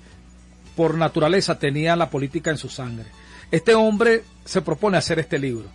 [0.76, 3.06] por naturaleza tenía la política en su sangre.
[3.50, 5.66] Este hombre se propone hacer este libro.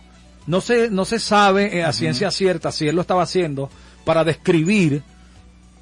[0.46, 3.68] No se, no se sabe eh, a ciencia cierta si él lo estaba haciendo
[4.04, 5.02] para describir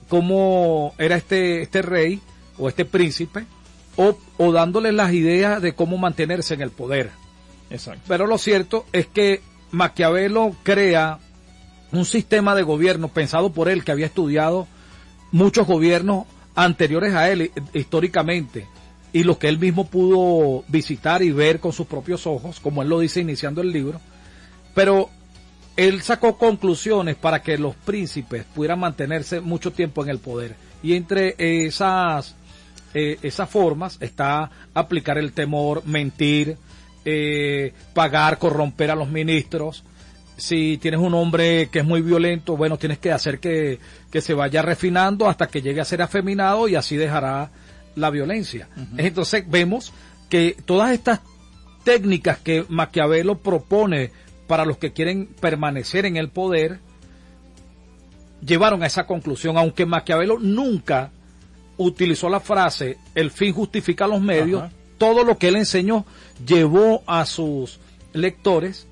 [0.09, 2.20] cómo era este, este rey
[2.59, 3.45] o este príncipe
[3.97, 7.11] o, o dándole las ideas de cómo mantenerse en el poder.
[7.70, 8.03] Exacto.
[8.09, 11.18] Pero lo cierto es que Maquiavelo crea
[11.92, 14.66] un sistema de gobierno pensado por él que había estudiado
[15.30, 18.66] muchos gobiernos anteriores a él eh, históricamente
[19.14, 22.88] y los que él mismo pudo visitar y ver con sus propios ojos, como él
[22.88, 24.00] lo dice iniciando el libro.
[24.74, 25.08] Pero
[25.76, 30.56] él sacó conclusiones para que los príncipes pudieran mantenerse mucho tiempo en el poder.
[30.82, 32.34] Y entre esas,
[32.92, 36.56] eh, esas formas está aplicar el temor, mentir,
[37.04, 39.84] eh, pagar, corromper a los ministros.
[40.36, 43.78] Si tienes un hombre que es muy violento, bueno, tienes que hacer que,
[44.10, 47.52] que se vaya refinando hasta que llegue a ser afeminado y así dejará
[47.95, 48.68] la violencia.
[48.97, 49.92] Entonces vemos
[50.28, 51.20] que todas estas
[51.84, 54.11] técnicas que Maquiavelo propone
[54.47, 56.80] para los que quieren permanecer en el poder
[58.45, 61.11] llevaron a esa conclusión, aunque Maquiavelo nunca
[61.76, 64.72] utilizó la frase el fin justifica los medios, Ajá.
[64.99, 66.05] todo lo que él enseñó
[66.47, 67.80] llevó a sus
[68.12, 68.86] lectores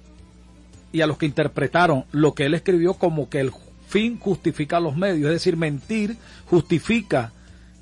[0.92, 3.52] y a los que interpretaron lo que él escribió como que el
[3.88, 7.32] fin justifica los medios, es decir, mentir justifica,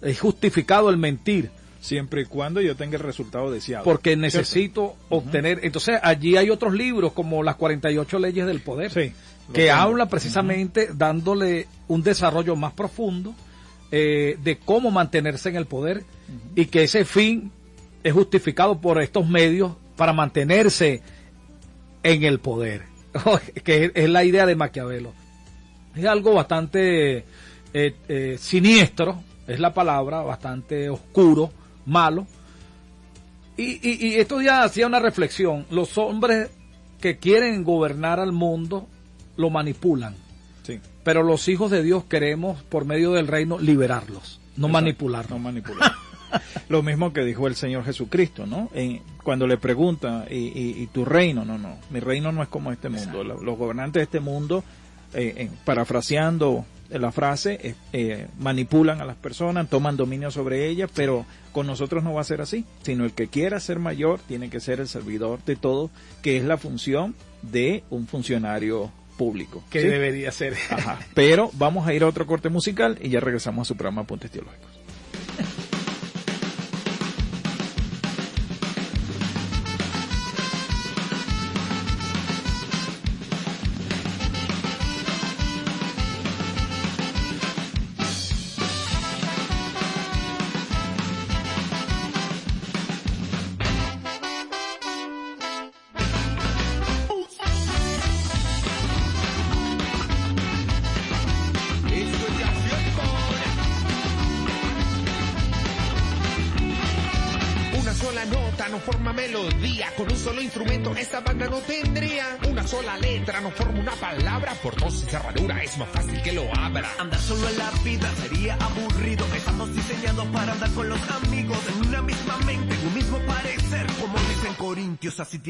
[0.03, 3.84] es justificado el mentir Siempre y cuando yo tenga el resultado deseado.
[3.84, 5.61] porque necesito obtener.
[5.62, 9.14] Entonces, allí hay otros libros como las 48 leyes del poder, Sí,
[9.55, 9.72] que tengo.
[9.76, 13.34] hablan precisamente dándole un desarrollo más profundo
[13.90, 16.05] eh, de cómo mantenerse en el poder
[16.55, 17.51] y que ese fin
[18.05, 21.01] es justificado por estos medios para mantenerse
[22.03, 22.82] en el poder,
[23.64, 25.14] que es, es la idea de Maquiavelo.
[25.96, 27.24] Es algo bastante
[27.72, 31.51] eh, eh, siniestro, es la palabra, bastante oscuro,
[31.86, 32.26] malo.
[33.57, 35.66] Y, y, y estos días hacía una reflexión.
[35.70, 36.51] Los hombres
[37.01, 38.86] que quieren gobernar al mundo
[39.36, 40.14] lo manipulan.
[40.62, 40.80] Sí.
[41.05, 45.30] Pero los hijos de Dios queremos, por medio del reino, liberarlos, no Exacto, manipularlos.
[45.30, 45.92] No manipular.
[46.68, 48.70] Lo mismo que dijo el Señor Jesucristo, ¿no?
[48.72, 51.44] En- cuando le pregunta, ¿y, y- y tu reino?
[51.44, 53.24] No, no, mi reino no es como este mundo.
[53.24, 54.62] Lo- Los gobernantes de este mundo,
[55.12, 56.64] eh, en- parafraseando
[56.99, 62.03] la frase, eh, eh, manipulan a las personas, toman dominio sobre ellas, pero con nosotros
[62.03, 64.88] no va a ser así, sino el que quiera ser mayor tiene que ser el
[64.88, 65.91] servidor de todo,
[66.22, 69.62] que es la función de un funcionario público.
[69.70, 69.88] Que ¿sí?
[69.88, 70.57] debería ser.
[70.70, 70.99] Ajá.
[71.14, 74.30] Pero vamos a ir a otro corte musical y ya regresamos a su programa Apuntes
[74.30, 74.80] Teológicos.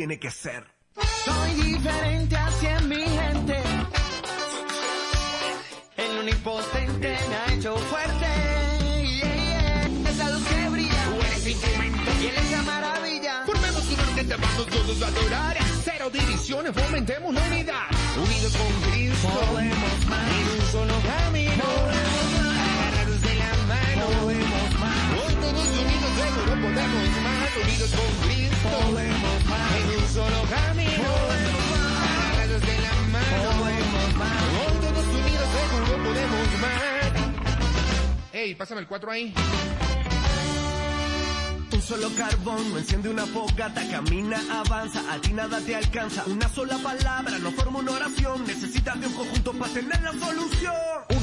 [0.00, 0.64] Tiene que ser.
[1.26, 3.56] Soy diferente hacia mi gente.
[5.94, 8.26] El unipotente me ha hecho fuerte.
[9.02, 9.34] Yeah,
[9.92, 10.10] yeah.
[10.10, 11.04] Esa luz que brilla.
[11.04, 12.10] Tú eres instrumento.
[12.18, 13.42] Y él es la maravilla.
[13.44, 15.56] Formemos una orquesta, vamos todos a adorar.
[15.84, 17.86] Cero divisiones, fomentemos la unidad.
[18.24, 20.30] Unidos con Cristo, Podemos más.
[20.32, 21.64] en un solo camino.
[22.64, 24.06] Agarrados de la mano.
[24.22, 25.26] Podemos más.
[25.26, 27.39] Hoy todos unidos seguro podemos más.
[27.62, 29.72] Unidos con Cristo, Podemos más.
[29.76, 31.10] en un solo camino.
[32.00, 33.50] Agarrados de la mano.
[33.60, 34.42] Podemos más.
[34.60, 38.32] Hoy todos unidos seguro podemos más.
[38.32, 39.34] Ey, pásame el 4 ahí.
[41.72, 46.24] Un solo carbón no enciende una fogata, camina, avanza, a ti nada te alcanza.
[46.26, 50.74] Una sola palabra no forma una oración, necesitas de un conjunto para tener la solución.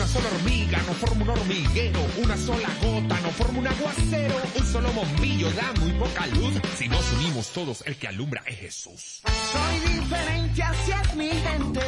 [0.07, 4.65] Una sola hormiga no forma un hormiguero, una sola gota no forma un aguacero, un
[4.65, 6.53] solo bombillo da muy poca luz.
[6.77, 9.21] Si nos unimos todos, el que alumbra es Jesús.
[9.51, 11.81] Soy diferente hacia mi gente.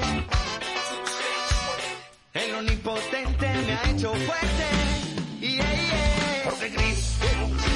[2.34, 4.67] El omnipotente me ha hecho fuerte.
[5.39, 6.43] Yeah, yeah.
[6.43, 7.26] Porque Cristo,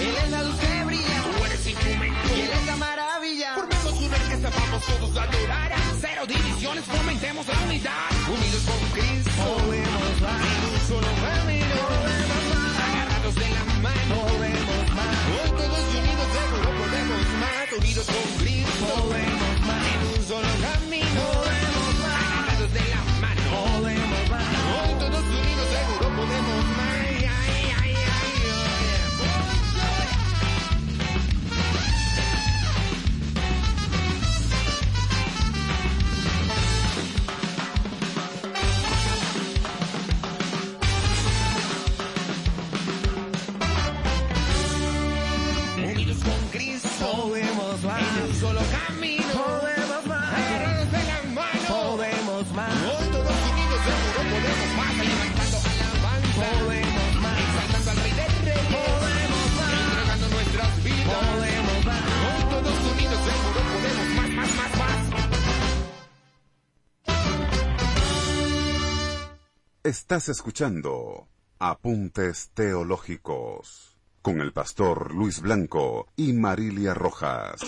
[0.01, 1.23] Él es la luz que brilla.
[1.37, 2.35] tú eres instrumento.
[2.35, 3.53] Y él es la maravilla.
[3.55, 5.82] Formemos una orquesta, vamos todos a adorar.
[6.27, 8.09] Divisiones, fomentemos la unidad.
[8.31, 10.41] Unidos con Cristo, Podemos más.
[10.41, 11.79] en un solo camino.
[12.87, 14.15] Agarrados de la mano.
[14.31, 15.17] Podemos más.
[15.35, 17.67] Hoy todos unidos seguro podemos más.
[17.77, 19.83] Unidos con Cristo, Podemos más.
[19.91, 21.21] en un solo camino.
[21.43, 22.23] Podemos más.
[22.23, 23.43] Agarrados de la mano.
[23.81, 24.47] Podemos más.
[24.79, 26.92] Hoy todos unidos seguro podemos más.
[69.83, 71.27] Estás escuchando
[71.59, 77.59] Apuntes Teológicos con el pastor Luis Blanco y Marilia Rojas.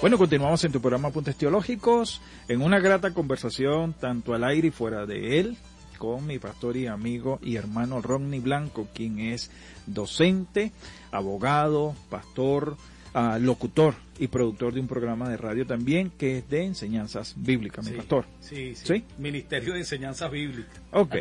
[0.00, 4.72] Bueno, continuamos en tu programa Apuntes Teológicos, en una grata conversación, tanto al aire y
[4.72, 5.56] fuera de él,
[5.96, 9.48] con mi pastor y amigo y hermano Rodney Blanco, quien es
[9.86, 10.72] docente,
[11.12, 12.76] abogado, pastor,
[13.14, 17.88] ah, locutor y productor de un programa de radio también, que es de enseñanzas bíblicas,
[17.88, 18.26] mi pastor.
[18.40, 19.04] Sí, sí, ¿Sí?
[19.18, 20.80] Ministerio de Enseñanzas Bíblicas.
[20.92, 21.16] Ok.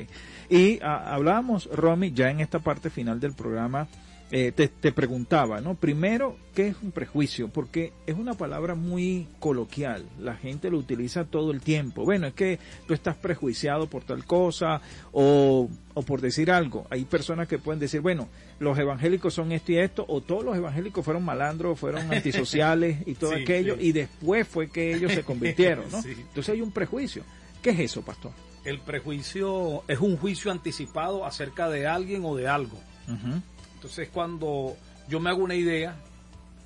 [0.50, 3.88] Y ah, hablábamos, Romy, ya en esta parte final del programa,
[4.32, 5.76] eh, te, te preguntaba, ¿no?
[5.76, 7.48] Primero, ¿qué es un prejuicio?
[7.50, 12.04] Porque es una palabra muy coloquial, la gente lo utiliza todo el tiempo.
[12.06, 16.86] Bueno, es que tú estás prejuiciado por tal cosa o, o por decir algo.
[16.92, 20.56] Hay personas que pueden decir, bueno, los evangélicos son esto y esto, o todos los
[20.56, 23.88] evangélicos fueron malandros, fueron antisociales y todo Sí, aquello, sí.
[23.88, 26.02] y después fue que ellos se convirtieron, ¿no?
[26.04, 26.12] Sí.
[26.18, 27.24] Entonces hay un prejuicio.
[27.64, 28.32] ¿Qué es eso, pastor?
[28.64, 32.78] El prejuicio es un juicio anticipado acerca de alguien o de algo.
[33.08, 33.42] Ujú.
[33.80, 34.76] Entonces cuando
[35.08, 35.96] yo me hago una idea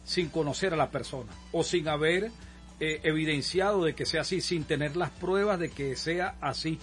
[0.03, 2.32] sin conocer a la persona o sin haber
[2.80, 6.80] eh, evidenciado de que sea así, sin tener las pruebas de que sea así,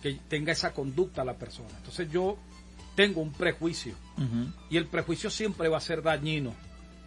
[0.00, 1.70] que tenga esa conducta la persona.
[1.78, 2.38] Entonces yo
[2.94, 3.96] tengo un prejuicio.
[4.70, 6.54] Y el prejuicio siempre va a ser dañino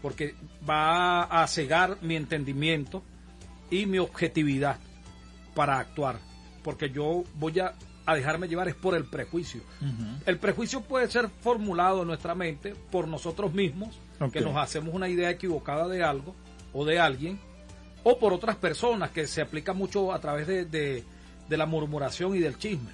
[0.01, 0.36] porque
[0.69, 3.03] va a cegar mi entendimiento
[3.71, 4.80] y mi objetividad
[5.55, 6.19] para actuar,
[6.61, 7.73] porque yo voy a,
[8.06, 9.62] a dejarme llevar es por el prejuicio.
[10.26, 13.95] El prejuicio puede ser formulado en nuestra mente por nosotros mismos,
[14.32, 16.36] que nos hacemos una idea equivocada de algo
[16.74, 17.39] o de alguien,
[18.03, 21.03] o por otras personas, que se aplica mucho a través de, de-
[21.49, 22.89] de la murmuración y del chisme.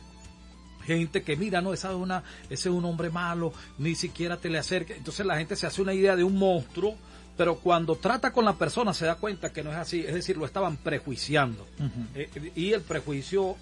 [0.86, 4.50] Gente que mira, no, esa es una, ese es un hombre malo, ni siquiera te
[4.50, 4.98] le acerques.
[4.98, 6.96] Entonces la gente se hace una idea de un monstruo,
[7.38, 10.38] pero cuando trata con la persona se da cuenta que no es así, es decir,
[10.38, 11.68] lo estaban prejuiciando.
[12.16, 13.56] Eh, y el prejuicio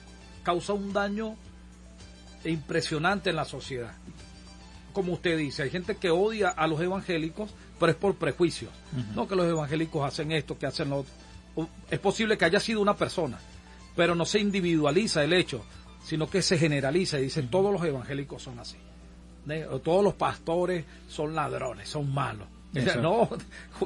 [0.49, 1.35] causa un daño
[2.43, 3.93] impresionante en la sociedad.
[4.93, 8.71] Como usted dice, hay gente que odia a los evangélicos, pero es por prejuicios.
[9.13, 11.13] No que los evangélicos hacen esto, que hacen lo otro.
[11.91, 13.37] Es posible que haya sido una persona,
[13.95, 15.63] pero no se individualiza el hecho,
[16.03, 18.77] sino que se generaliza y dice todos los evangélicos son así.
[19.83, 22.47] todos los pastores son ladrones, son malos.
[23.01, 23.29] No,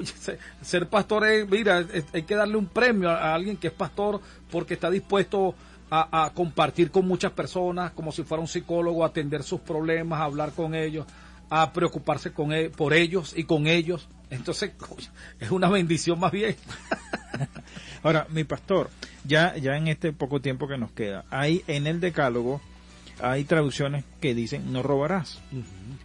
[0.61, 4.75] ser pastor es, mira, hay que darle un premio a alguien que es pastor porque
[4.75, 5.55] está dispuesto
[5.95, 10.19] a, a compartir con muchas personas como si fuera un psicólogo, a atender sus problemas,
[10.19, 11.05] a hablar con ellos,
[11.51, 14.07] a preocuparse con e- por ellos y con ellos.
[14.31, 14.71] Entonces,
[15.39, 16.55] es una bendición más bien.
[18.03, 18.89] Ahora, mi pastor,
[19.23, 22.59] ya, ya en este poco tiempo que nos queda, hay en el decálogo,
[23.21, 25.39] hay traducciones que dicen no robarás.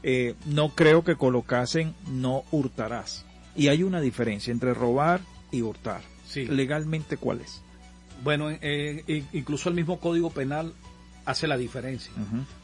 [0.03, 3.25] Eh, no creo que colocasen no hurtarás.
[3.57, 5.21] Y hay una diferencia entre robar
[5.51, 6.03] y hurtar.
[6.27, 6.45] Sí.
[6.45, 7.63] Legalmente, ¿cuál es?
[8.23, 10.73] Bueno, eh, incluso el mismo Código Penal
[11.25, 12.13] hace la diferencia,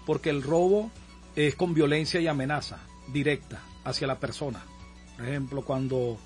[0.06, 0.90] porque el robo
[1.36, 2.78] es con violencia y amenaza
[3.12, 4.62] directa hacia la persona.
[5.16, 6.18] Por ejemplo, cuando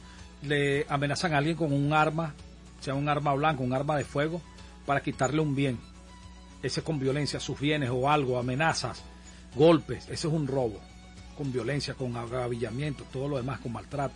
[0.43, 2.35] le amenazan a alguien con un arma,
[2.81, 4.41] sea un arma blanca, un arma de fuego,
[4.87, 5.79] para quitarle un bien.
[6.63, 9.03] Ese es con violencia, sus bienes o algo, amenazas,
[9.55, 10.81] golpes, ese es un robo,
[11.37, 14.15] con violencia, con agavillamiento, todo lo demás, con maltrato.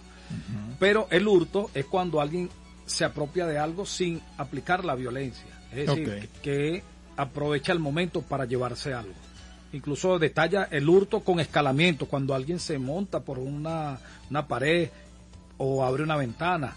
[0.79, 2.49] Pero el hurto es cuando alguien
[2.87, 5.47] se apropia de algo sin aplicar la violencia.
[5.73, 6.83] Es decir, que,
[7.17, 9.13] aprovecha el momento para llevarse algo.
[9.73, 13.99] Incluso detalla el hurto con escalamiento, cuando alguien se monta por una,
[14.31, 14.89] una pared
[15.59, 16.77] o abre una ventana.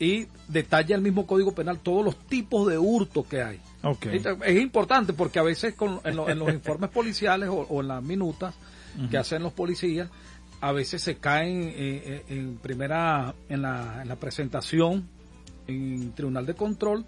[0.00, 3.60] Y detalla el mismo Código Penal todos los tipos de hurto que hay.
[3.82, 4.06] Ok.
[4.06, 7.80] Esto Es importante porque a veces con- en, lo- en los informes policiales o, o
[7.80, 8.54] en las minutas
[9.10, 10.08] que hacen los policías,
[10.60, 15.08] a veces se caen eh, eh, en primera, en la, en la presentación
[15.68, 17.04] en tribunal de control,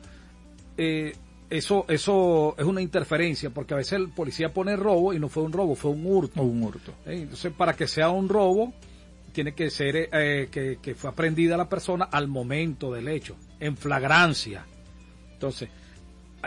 [0.76, 1.12] eh,
[1.48, 5.42] eso, eso es una interferencia porque a veces el policía pone robo y no fue
[5.42, 6.40] un robo, fue un hurto.
[6.40, 6.92] O un hurto.
[7.06, 7.22] ¿eh?
[7.22, 8.72] Entonces, para que sea un robo,
[9.32, 13.76] tiene que ser eh, que, que fue aprendida la persona al momento del hecho, en
[13.76, 14.64] flagrancia.
[15.32, 15.68] Entonces,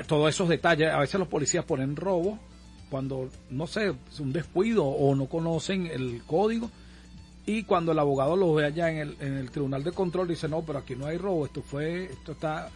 [0.08, 2.40] todos esos detalles, a veces los policías ponen robo
[2.90, 6.70] cuando, no sé, es un descuido o no conocen el código.
[7.46, 10.48] Y cuando el abogado lo ve allá en el, en el tribunal de control, dice,
[10.48, 12.70] no, pero aquí no hay robo, esto fue, esto está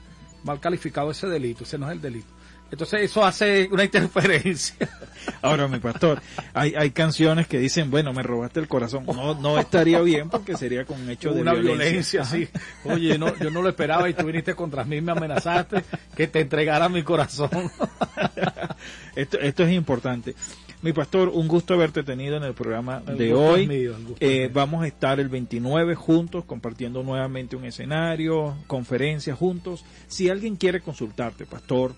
[0.43, 2.36] mal calificado ese delito, ese no es el delito.
[2.71, 4.75] Entonces eso hace una interferencia.
[5.41, 6.21] Ahora, mi pastor,
[6.53, 9.05] hay, hay canciones que dicen, bueno, me robaste el corazón.
[9.05, 12.23] No, no estaría bien porque sería con un hecho de una violencia.
[12.23, 12.47] violencia, sí.
[12.85, 15.83] Oye, no, yo no lo esperaba y tú viniste contra mí, me amenazaste
[16.15, 17.49] que te entregara mi corazón.
[19.15, 20.35] Esto, esto es importante.
[20.83, 23.65] Mi pastor, un gusto haberte tenido en el programa El de hoy.
[23.67, 29.83] mío, Eh, vamos a estar el 29 juntos compartiendo nuevamente un escenario, conferencias juntos.
[30.07, 31.95] Si alguien quiere consultarte, pastor,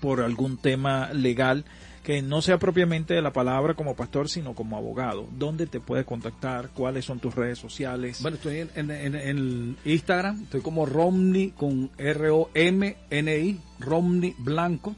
[0.00, 1.64] por algún tema legal
[2.04, 6.04] que no sea propiamente de la palabra como pastor, sino como abogado, ¿dónde te puede
[6.06, 6.70] contactar?
[6.70, 8.22] ¿Cuáles son tus redes sociales?
[8.22, 14.94] Bueno, estoy en, en- en- en el Instagram, estoy como Romney con R-O-M-N-I, Romney Blanco.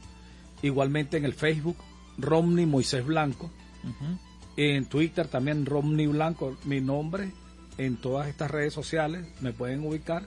[0.61, 1.77] Igualmente en el Facebook,
[2.17, 3.51] Romney Moisés Blanco.
[3.83, 4.17] Ujú.
[4.57, 7.31] En Twitter también Romney Blanco, mi nombre.
[7.77, 10.23] En todas estas redes sociales me pueden ubicar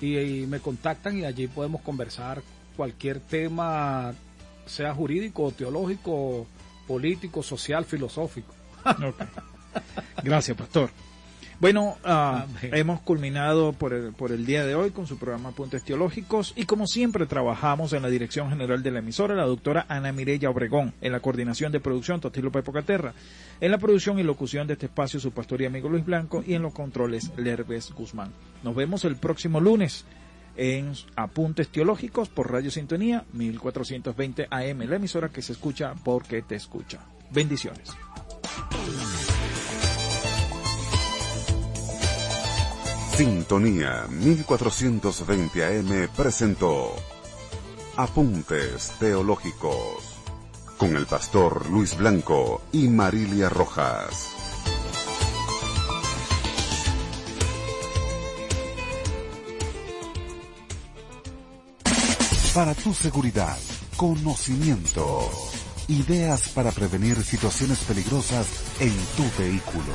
[0.00, 2.42] y, y me contactan y allí podemos conversar
[2.76, 4.12] cualquier tema,
[4.66, 6.46] sea jurídico, teológico,
[6.86, 8.54] político, social, filosófico.
[10.22, 10.90] Gracias, pastor.
[11.60, 15.82] Bueno, ah, hemos culminado por el, por el día de hoy con su programa Puntos
[15.82, 20.10] Teológicos y como siempre trabajamos en la dirección general de la emisora, la doctora Ana
[20.10, 23.12] Mireya Obregón, en la coordinación de producción Totilo Pepo Caterra,
[23.60, 26.54] en la producción y locución de este espacio su pastor y amigo Luis Blanco y
[26.54, 28.32] en los controles Lerves Guzmán.
[28.62, 30.06] Nos vemos el próximo lunes
[30.56, 36.56] en Apuntes Teológicos por Radio Sintonía 1420 AM, la emisora que se escucha porque te
[36.56, 37.00] escucha.
[37.30, 37.90] Bendiciones.
[43.16, 46.94] Sintonía 1420 AM presentó
[47.96, 50.16] Apuntes Teológicos
[50.78, 54.39] con el pastor Luis Blanco y Marilia Rojas.
[62.54, 63.56] Para tu seguridad,
[63.96, 65.30] conocimiento,
[65.86, 68.44] ideas para prevenir situaciones peligrosas
[68.80, 69.94] en tu vehículo.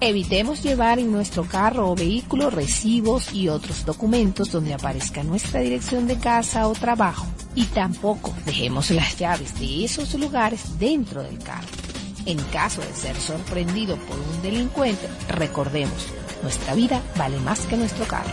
[0.00, 6.06] Evitemos llevar en nuestro carro o vehículo recibos y otros documentos donde aparezca nuestra dirección
[6.06, 7.26] de casa o trabajo.
[7.54, 11.68] Y tampoco dejemos las llaves de esos lugares dentro del carro.
[12.24, 16.06] En caso de ser sorprendido por un delincuente, recordemos,
[16.42, 18.32] nuestra vida vale más que nuestro carro.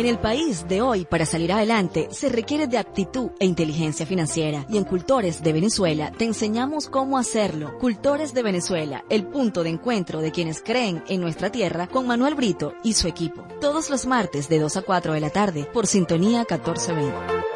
[0.00, 4.64] En el país de hoy, para salir adelante, se requiere de aptitud e inteligencia financiera.
[4.70, 7.76] Y en Cultores de Venezuela te enseñamos cómo hacerlo.
[7.76, 12.34] Cultores de Venezuela, el punto de encuentro de quienes creen en nuestra tierra con Manuel
[12.34, 13.44] Brito y su equipo.
[13.60, 17.49] Todos los martes de 2 a 4 de la tarde por Sintonía 1420.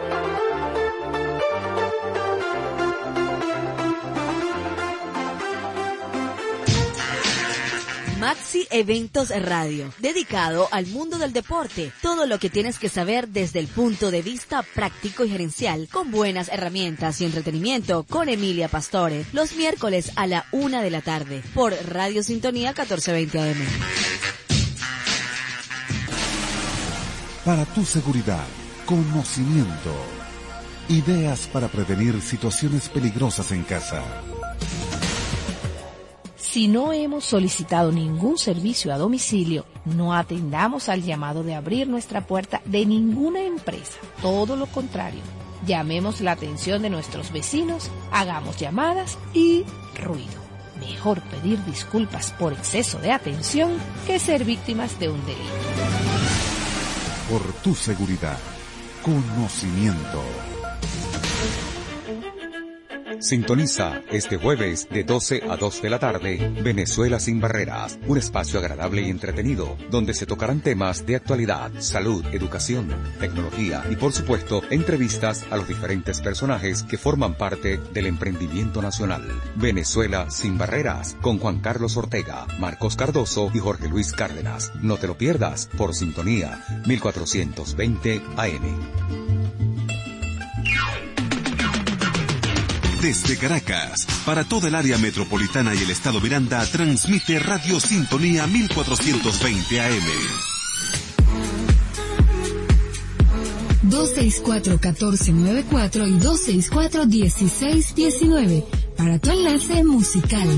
[8.35, 11.93] Maxi Eventos Radio, dedicado al mundo del deporte.
[12.03, 16.11] Todo lo que tienes que saber desde el punto de vista práctico y gerencial, con
[16.11, 21.45] buenas herramientas y entretenimiento, con Emilia Pastore, los miércoles a la una de la tarde,
[21.55, 23.67] por Radio Sintonía 1420 AM.
[27.45, 28.47] Para tu seguridad,
[28.85, 29.95] conocimiento,
[30.89, 34.03] ideas para prevenir situaciones peligrosas en casa.
[36.55, 42.29] Si no hemos solicitado ningún servicio a domicilio, no atendamos al llamado de abrir nuestra
[42.29, 43.99] puerta de ninguna empresa.
[44.23, 45.21] Todo lo contrario.
[45.67, 49.65] Llamemos la atención de nuestros vecinos, hagamos llamadas y
[50.01, 50.31] ruido.
[50.79, 53.73] Mejor pedir disculpas por exceso de atención
[54.07, 55.43] que ser víctimas de un delito.
[57.29, 58.39] Por tu seguridad,
[59.03, 60.23] conocimiento.
[63.21, 68.59] Sintoniza este jueves de 12 a 2 de la tarde Venezuela sin barreras, un espacio
[68.59, 72.89] agradable y entretenido donde se tocarán temas de actualidad, salud, educación,
[73.21, 79.23] tecnología y por supuesto entrevistas a los diferentes personajes que forman parte del emprendimiento nacional.
[79.57, 84.73] Venezuela sin barreras con Juan Carlos Ortega, Marcos Cardoso y Jorge Luis Cárdenas.
[84.83, 89.24] No te lo pierdas por sintonía 1420 AM.
[93.05, 99.79] Desde Caracas, para toda el área metropolitana y el estado Miranda, transmite Radio Sintonía 1420
[99.79, 99.91] AM.
[103.91, 108.65] 264-1494 y 264-1619
[108.97, 110.49] para tu enlace musical.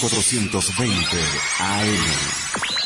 [0.00, 1.18] 1420
[1.60, 2.77] AM.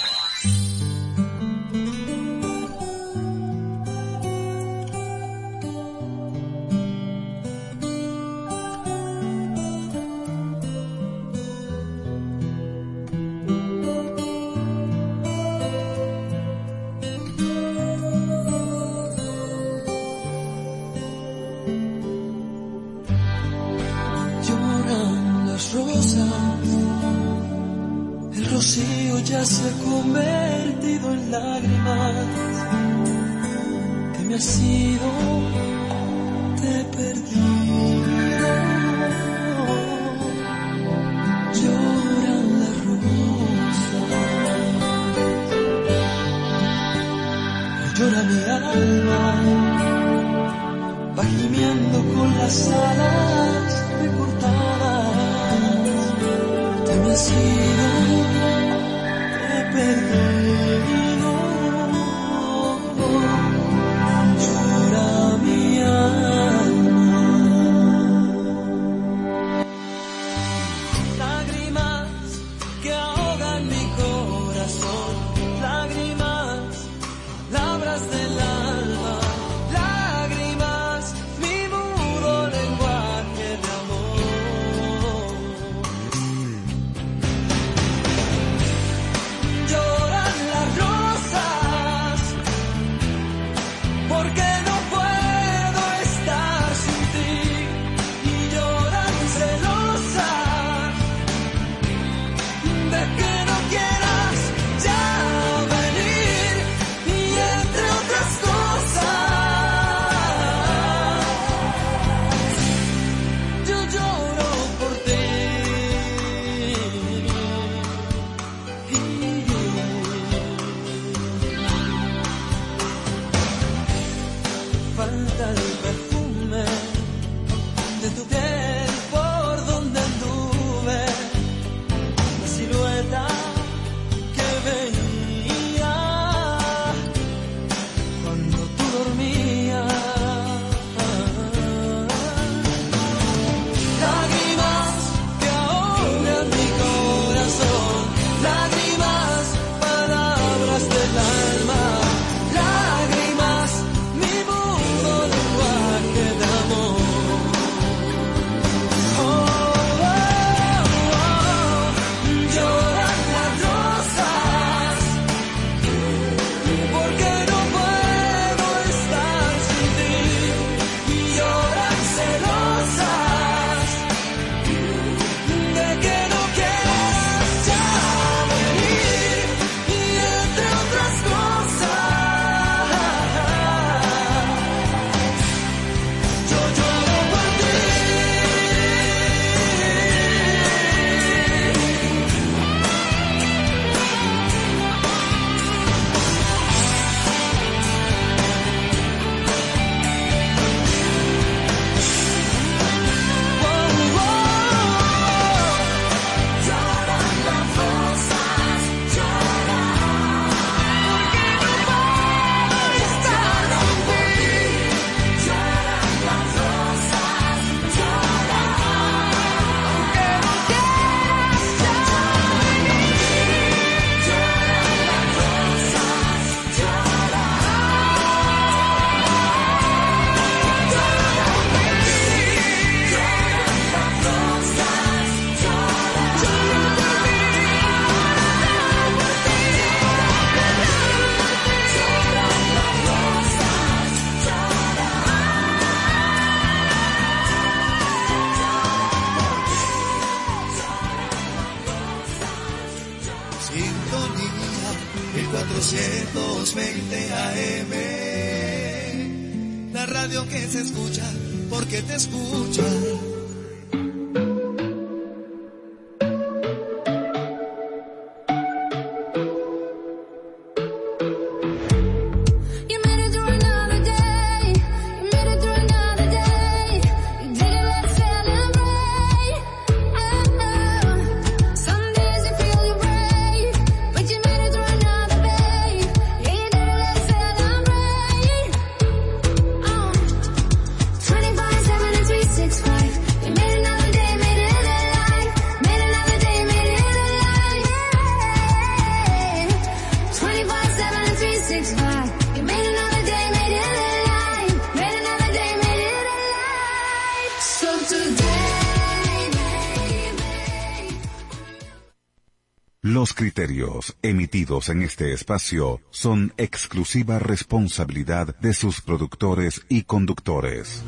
[314.33, 321.03] Emitidos en este espacio son exclusiva responsabilidad de sus productores y conductores.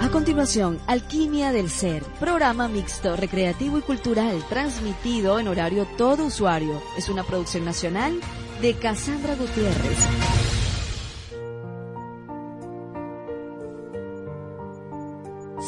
[0.00, 6.80] A continuación, Alquimia del Ser, programa mixto, recreativo y cultural, transmitido en horario todo usuario.
[6.96, 8.20] Es una producción nacional
[8.62, 9.98] de Cassandra Gutiérrez.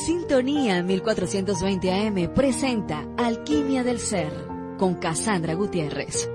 [0.07, 6.31] Sintonía 1420 AM presenta Alquimia del Ser con Cassandra Gutiérrez.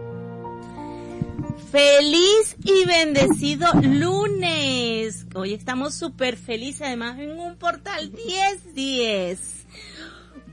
[1.72, 5.26] Feliz y bendecido lunes.
[5.34, 9.66] Hoy estamos súper felices, además en un portal 1010.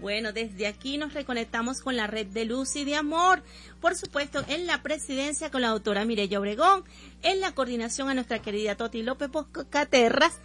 [0.01, 3.43] Bueno, desde aquí nos reconectamos con la red de luz y de amor.
[3.81, 6.85] Por supuesto, en la presidencia con la doctora Mireya Obregón,
[7.23, 9.31] en la coordinación a nuestra querida Toti López
[9.69, 10.39] Caterras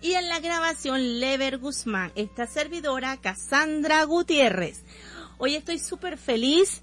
[0.00, 4.82] y en la grabación Lever Guzmán, esta servidora Cassandra Gutiérrez.
[5.36, 6.82] Hoy estoy súper feliz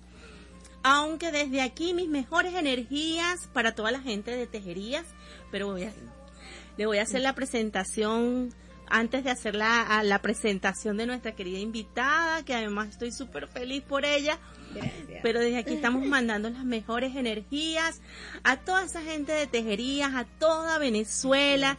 [0.83, 5.05] aunque desde aquí mis mejores energías para toda la gente de Tejerías,
[5.51, 5.93] pero voy a,
[6.77, 8.53] le voy a hacer la presentación
[8.89, 13.83] antes de hacer la, la presentación de nuestra querida invitada, que además estoy súper feliz
[13.83, 14.39] por ella.
[15.23, 18.01] Pero desde aquí estamos mandando las mejores energías
[18.43, 21.77] a toda esa gente de Tejerías, a toda Venezuela,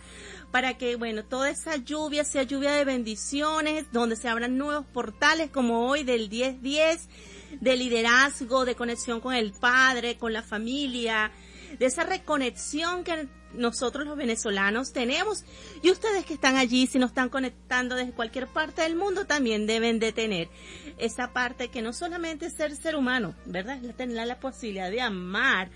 [0.51, 5.51] para que, bueno, toda esa lluvia sea lluvia de bendiciones, donde se abran nuevos portales
[5.51, 7.09] como hoy del 1010
[7.61, 11.31] de liderazgo, de conexión con el padre, con la familia,
[11.79, 15.45] de esa reconexión que nosotros los venezolanos tenemos
[15.83, 19.67] y ustedes que están allí, si nos están conectando desde cualquier parte del mundo, también
[19.67, 20.49] deben de tener
[20.99, 23.85] esa parte que no solamente es ser ser humano, ¿verdad?
[23.85, 25.71] Es tener la posibilidad de amar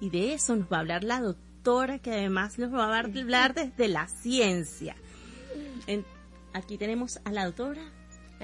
[0.00, 3.54] y de eso nos va a hablar la doctora que además nos va a hablar
[3.54, 4.94] desde la ciencia.
[5.86, 6.04] En-
[6.52, 7.82] aquí tenemos a la doctora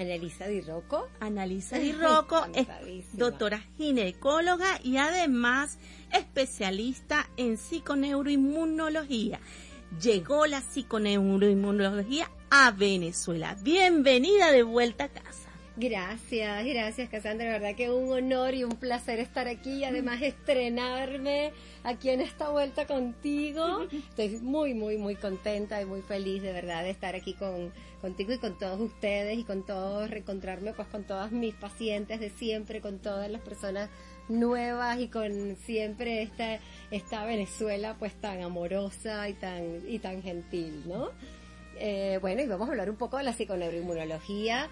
[0.01, 1.09] Analisa Di Rocco.
[1.21, 2.67] Analisa Di Rocco es
[3.13, 5.79] doctora ginecóloga y además
[6.11, 9.41] especialista en psiconeuroinmunología.
[10.01, 13.59] Llegó la psiconeuroinmunología a Venezuela.
[13.61, 15.51] Bienvenida de vuelta a casa.
[15.77, 20.21] Gracias, gracias Cassandra, de verdad que un honor y un placer estar aquí y además
[20.21, 21.53] estrenarme
[21.85, 23.87] aquí en esta vuelta contigo.
[24.11, 28.33] Estoy muy, muy, muy contenta y muy feliz de verdad de estar aquí con, contigo
[28.33, 32.81] y con todos ustedes y con todos, reencontrarme pues con todas mis pacientes de siempre,
[32.81, 33.91] con todas las personas
[34.29, 36.59] nuevas y con siempre esta,
[36.91, 41.11] esta Venezuela pues tan amorosa y tan, y tan gentil, ¿no?
[41.83, 44.69] Eh, bueno, y vamos a hablar un poco de la psiconeuroinmunología,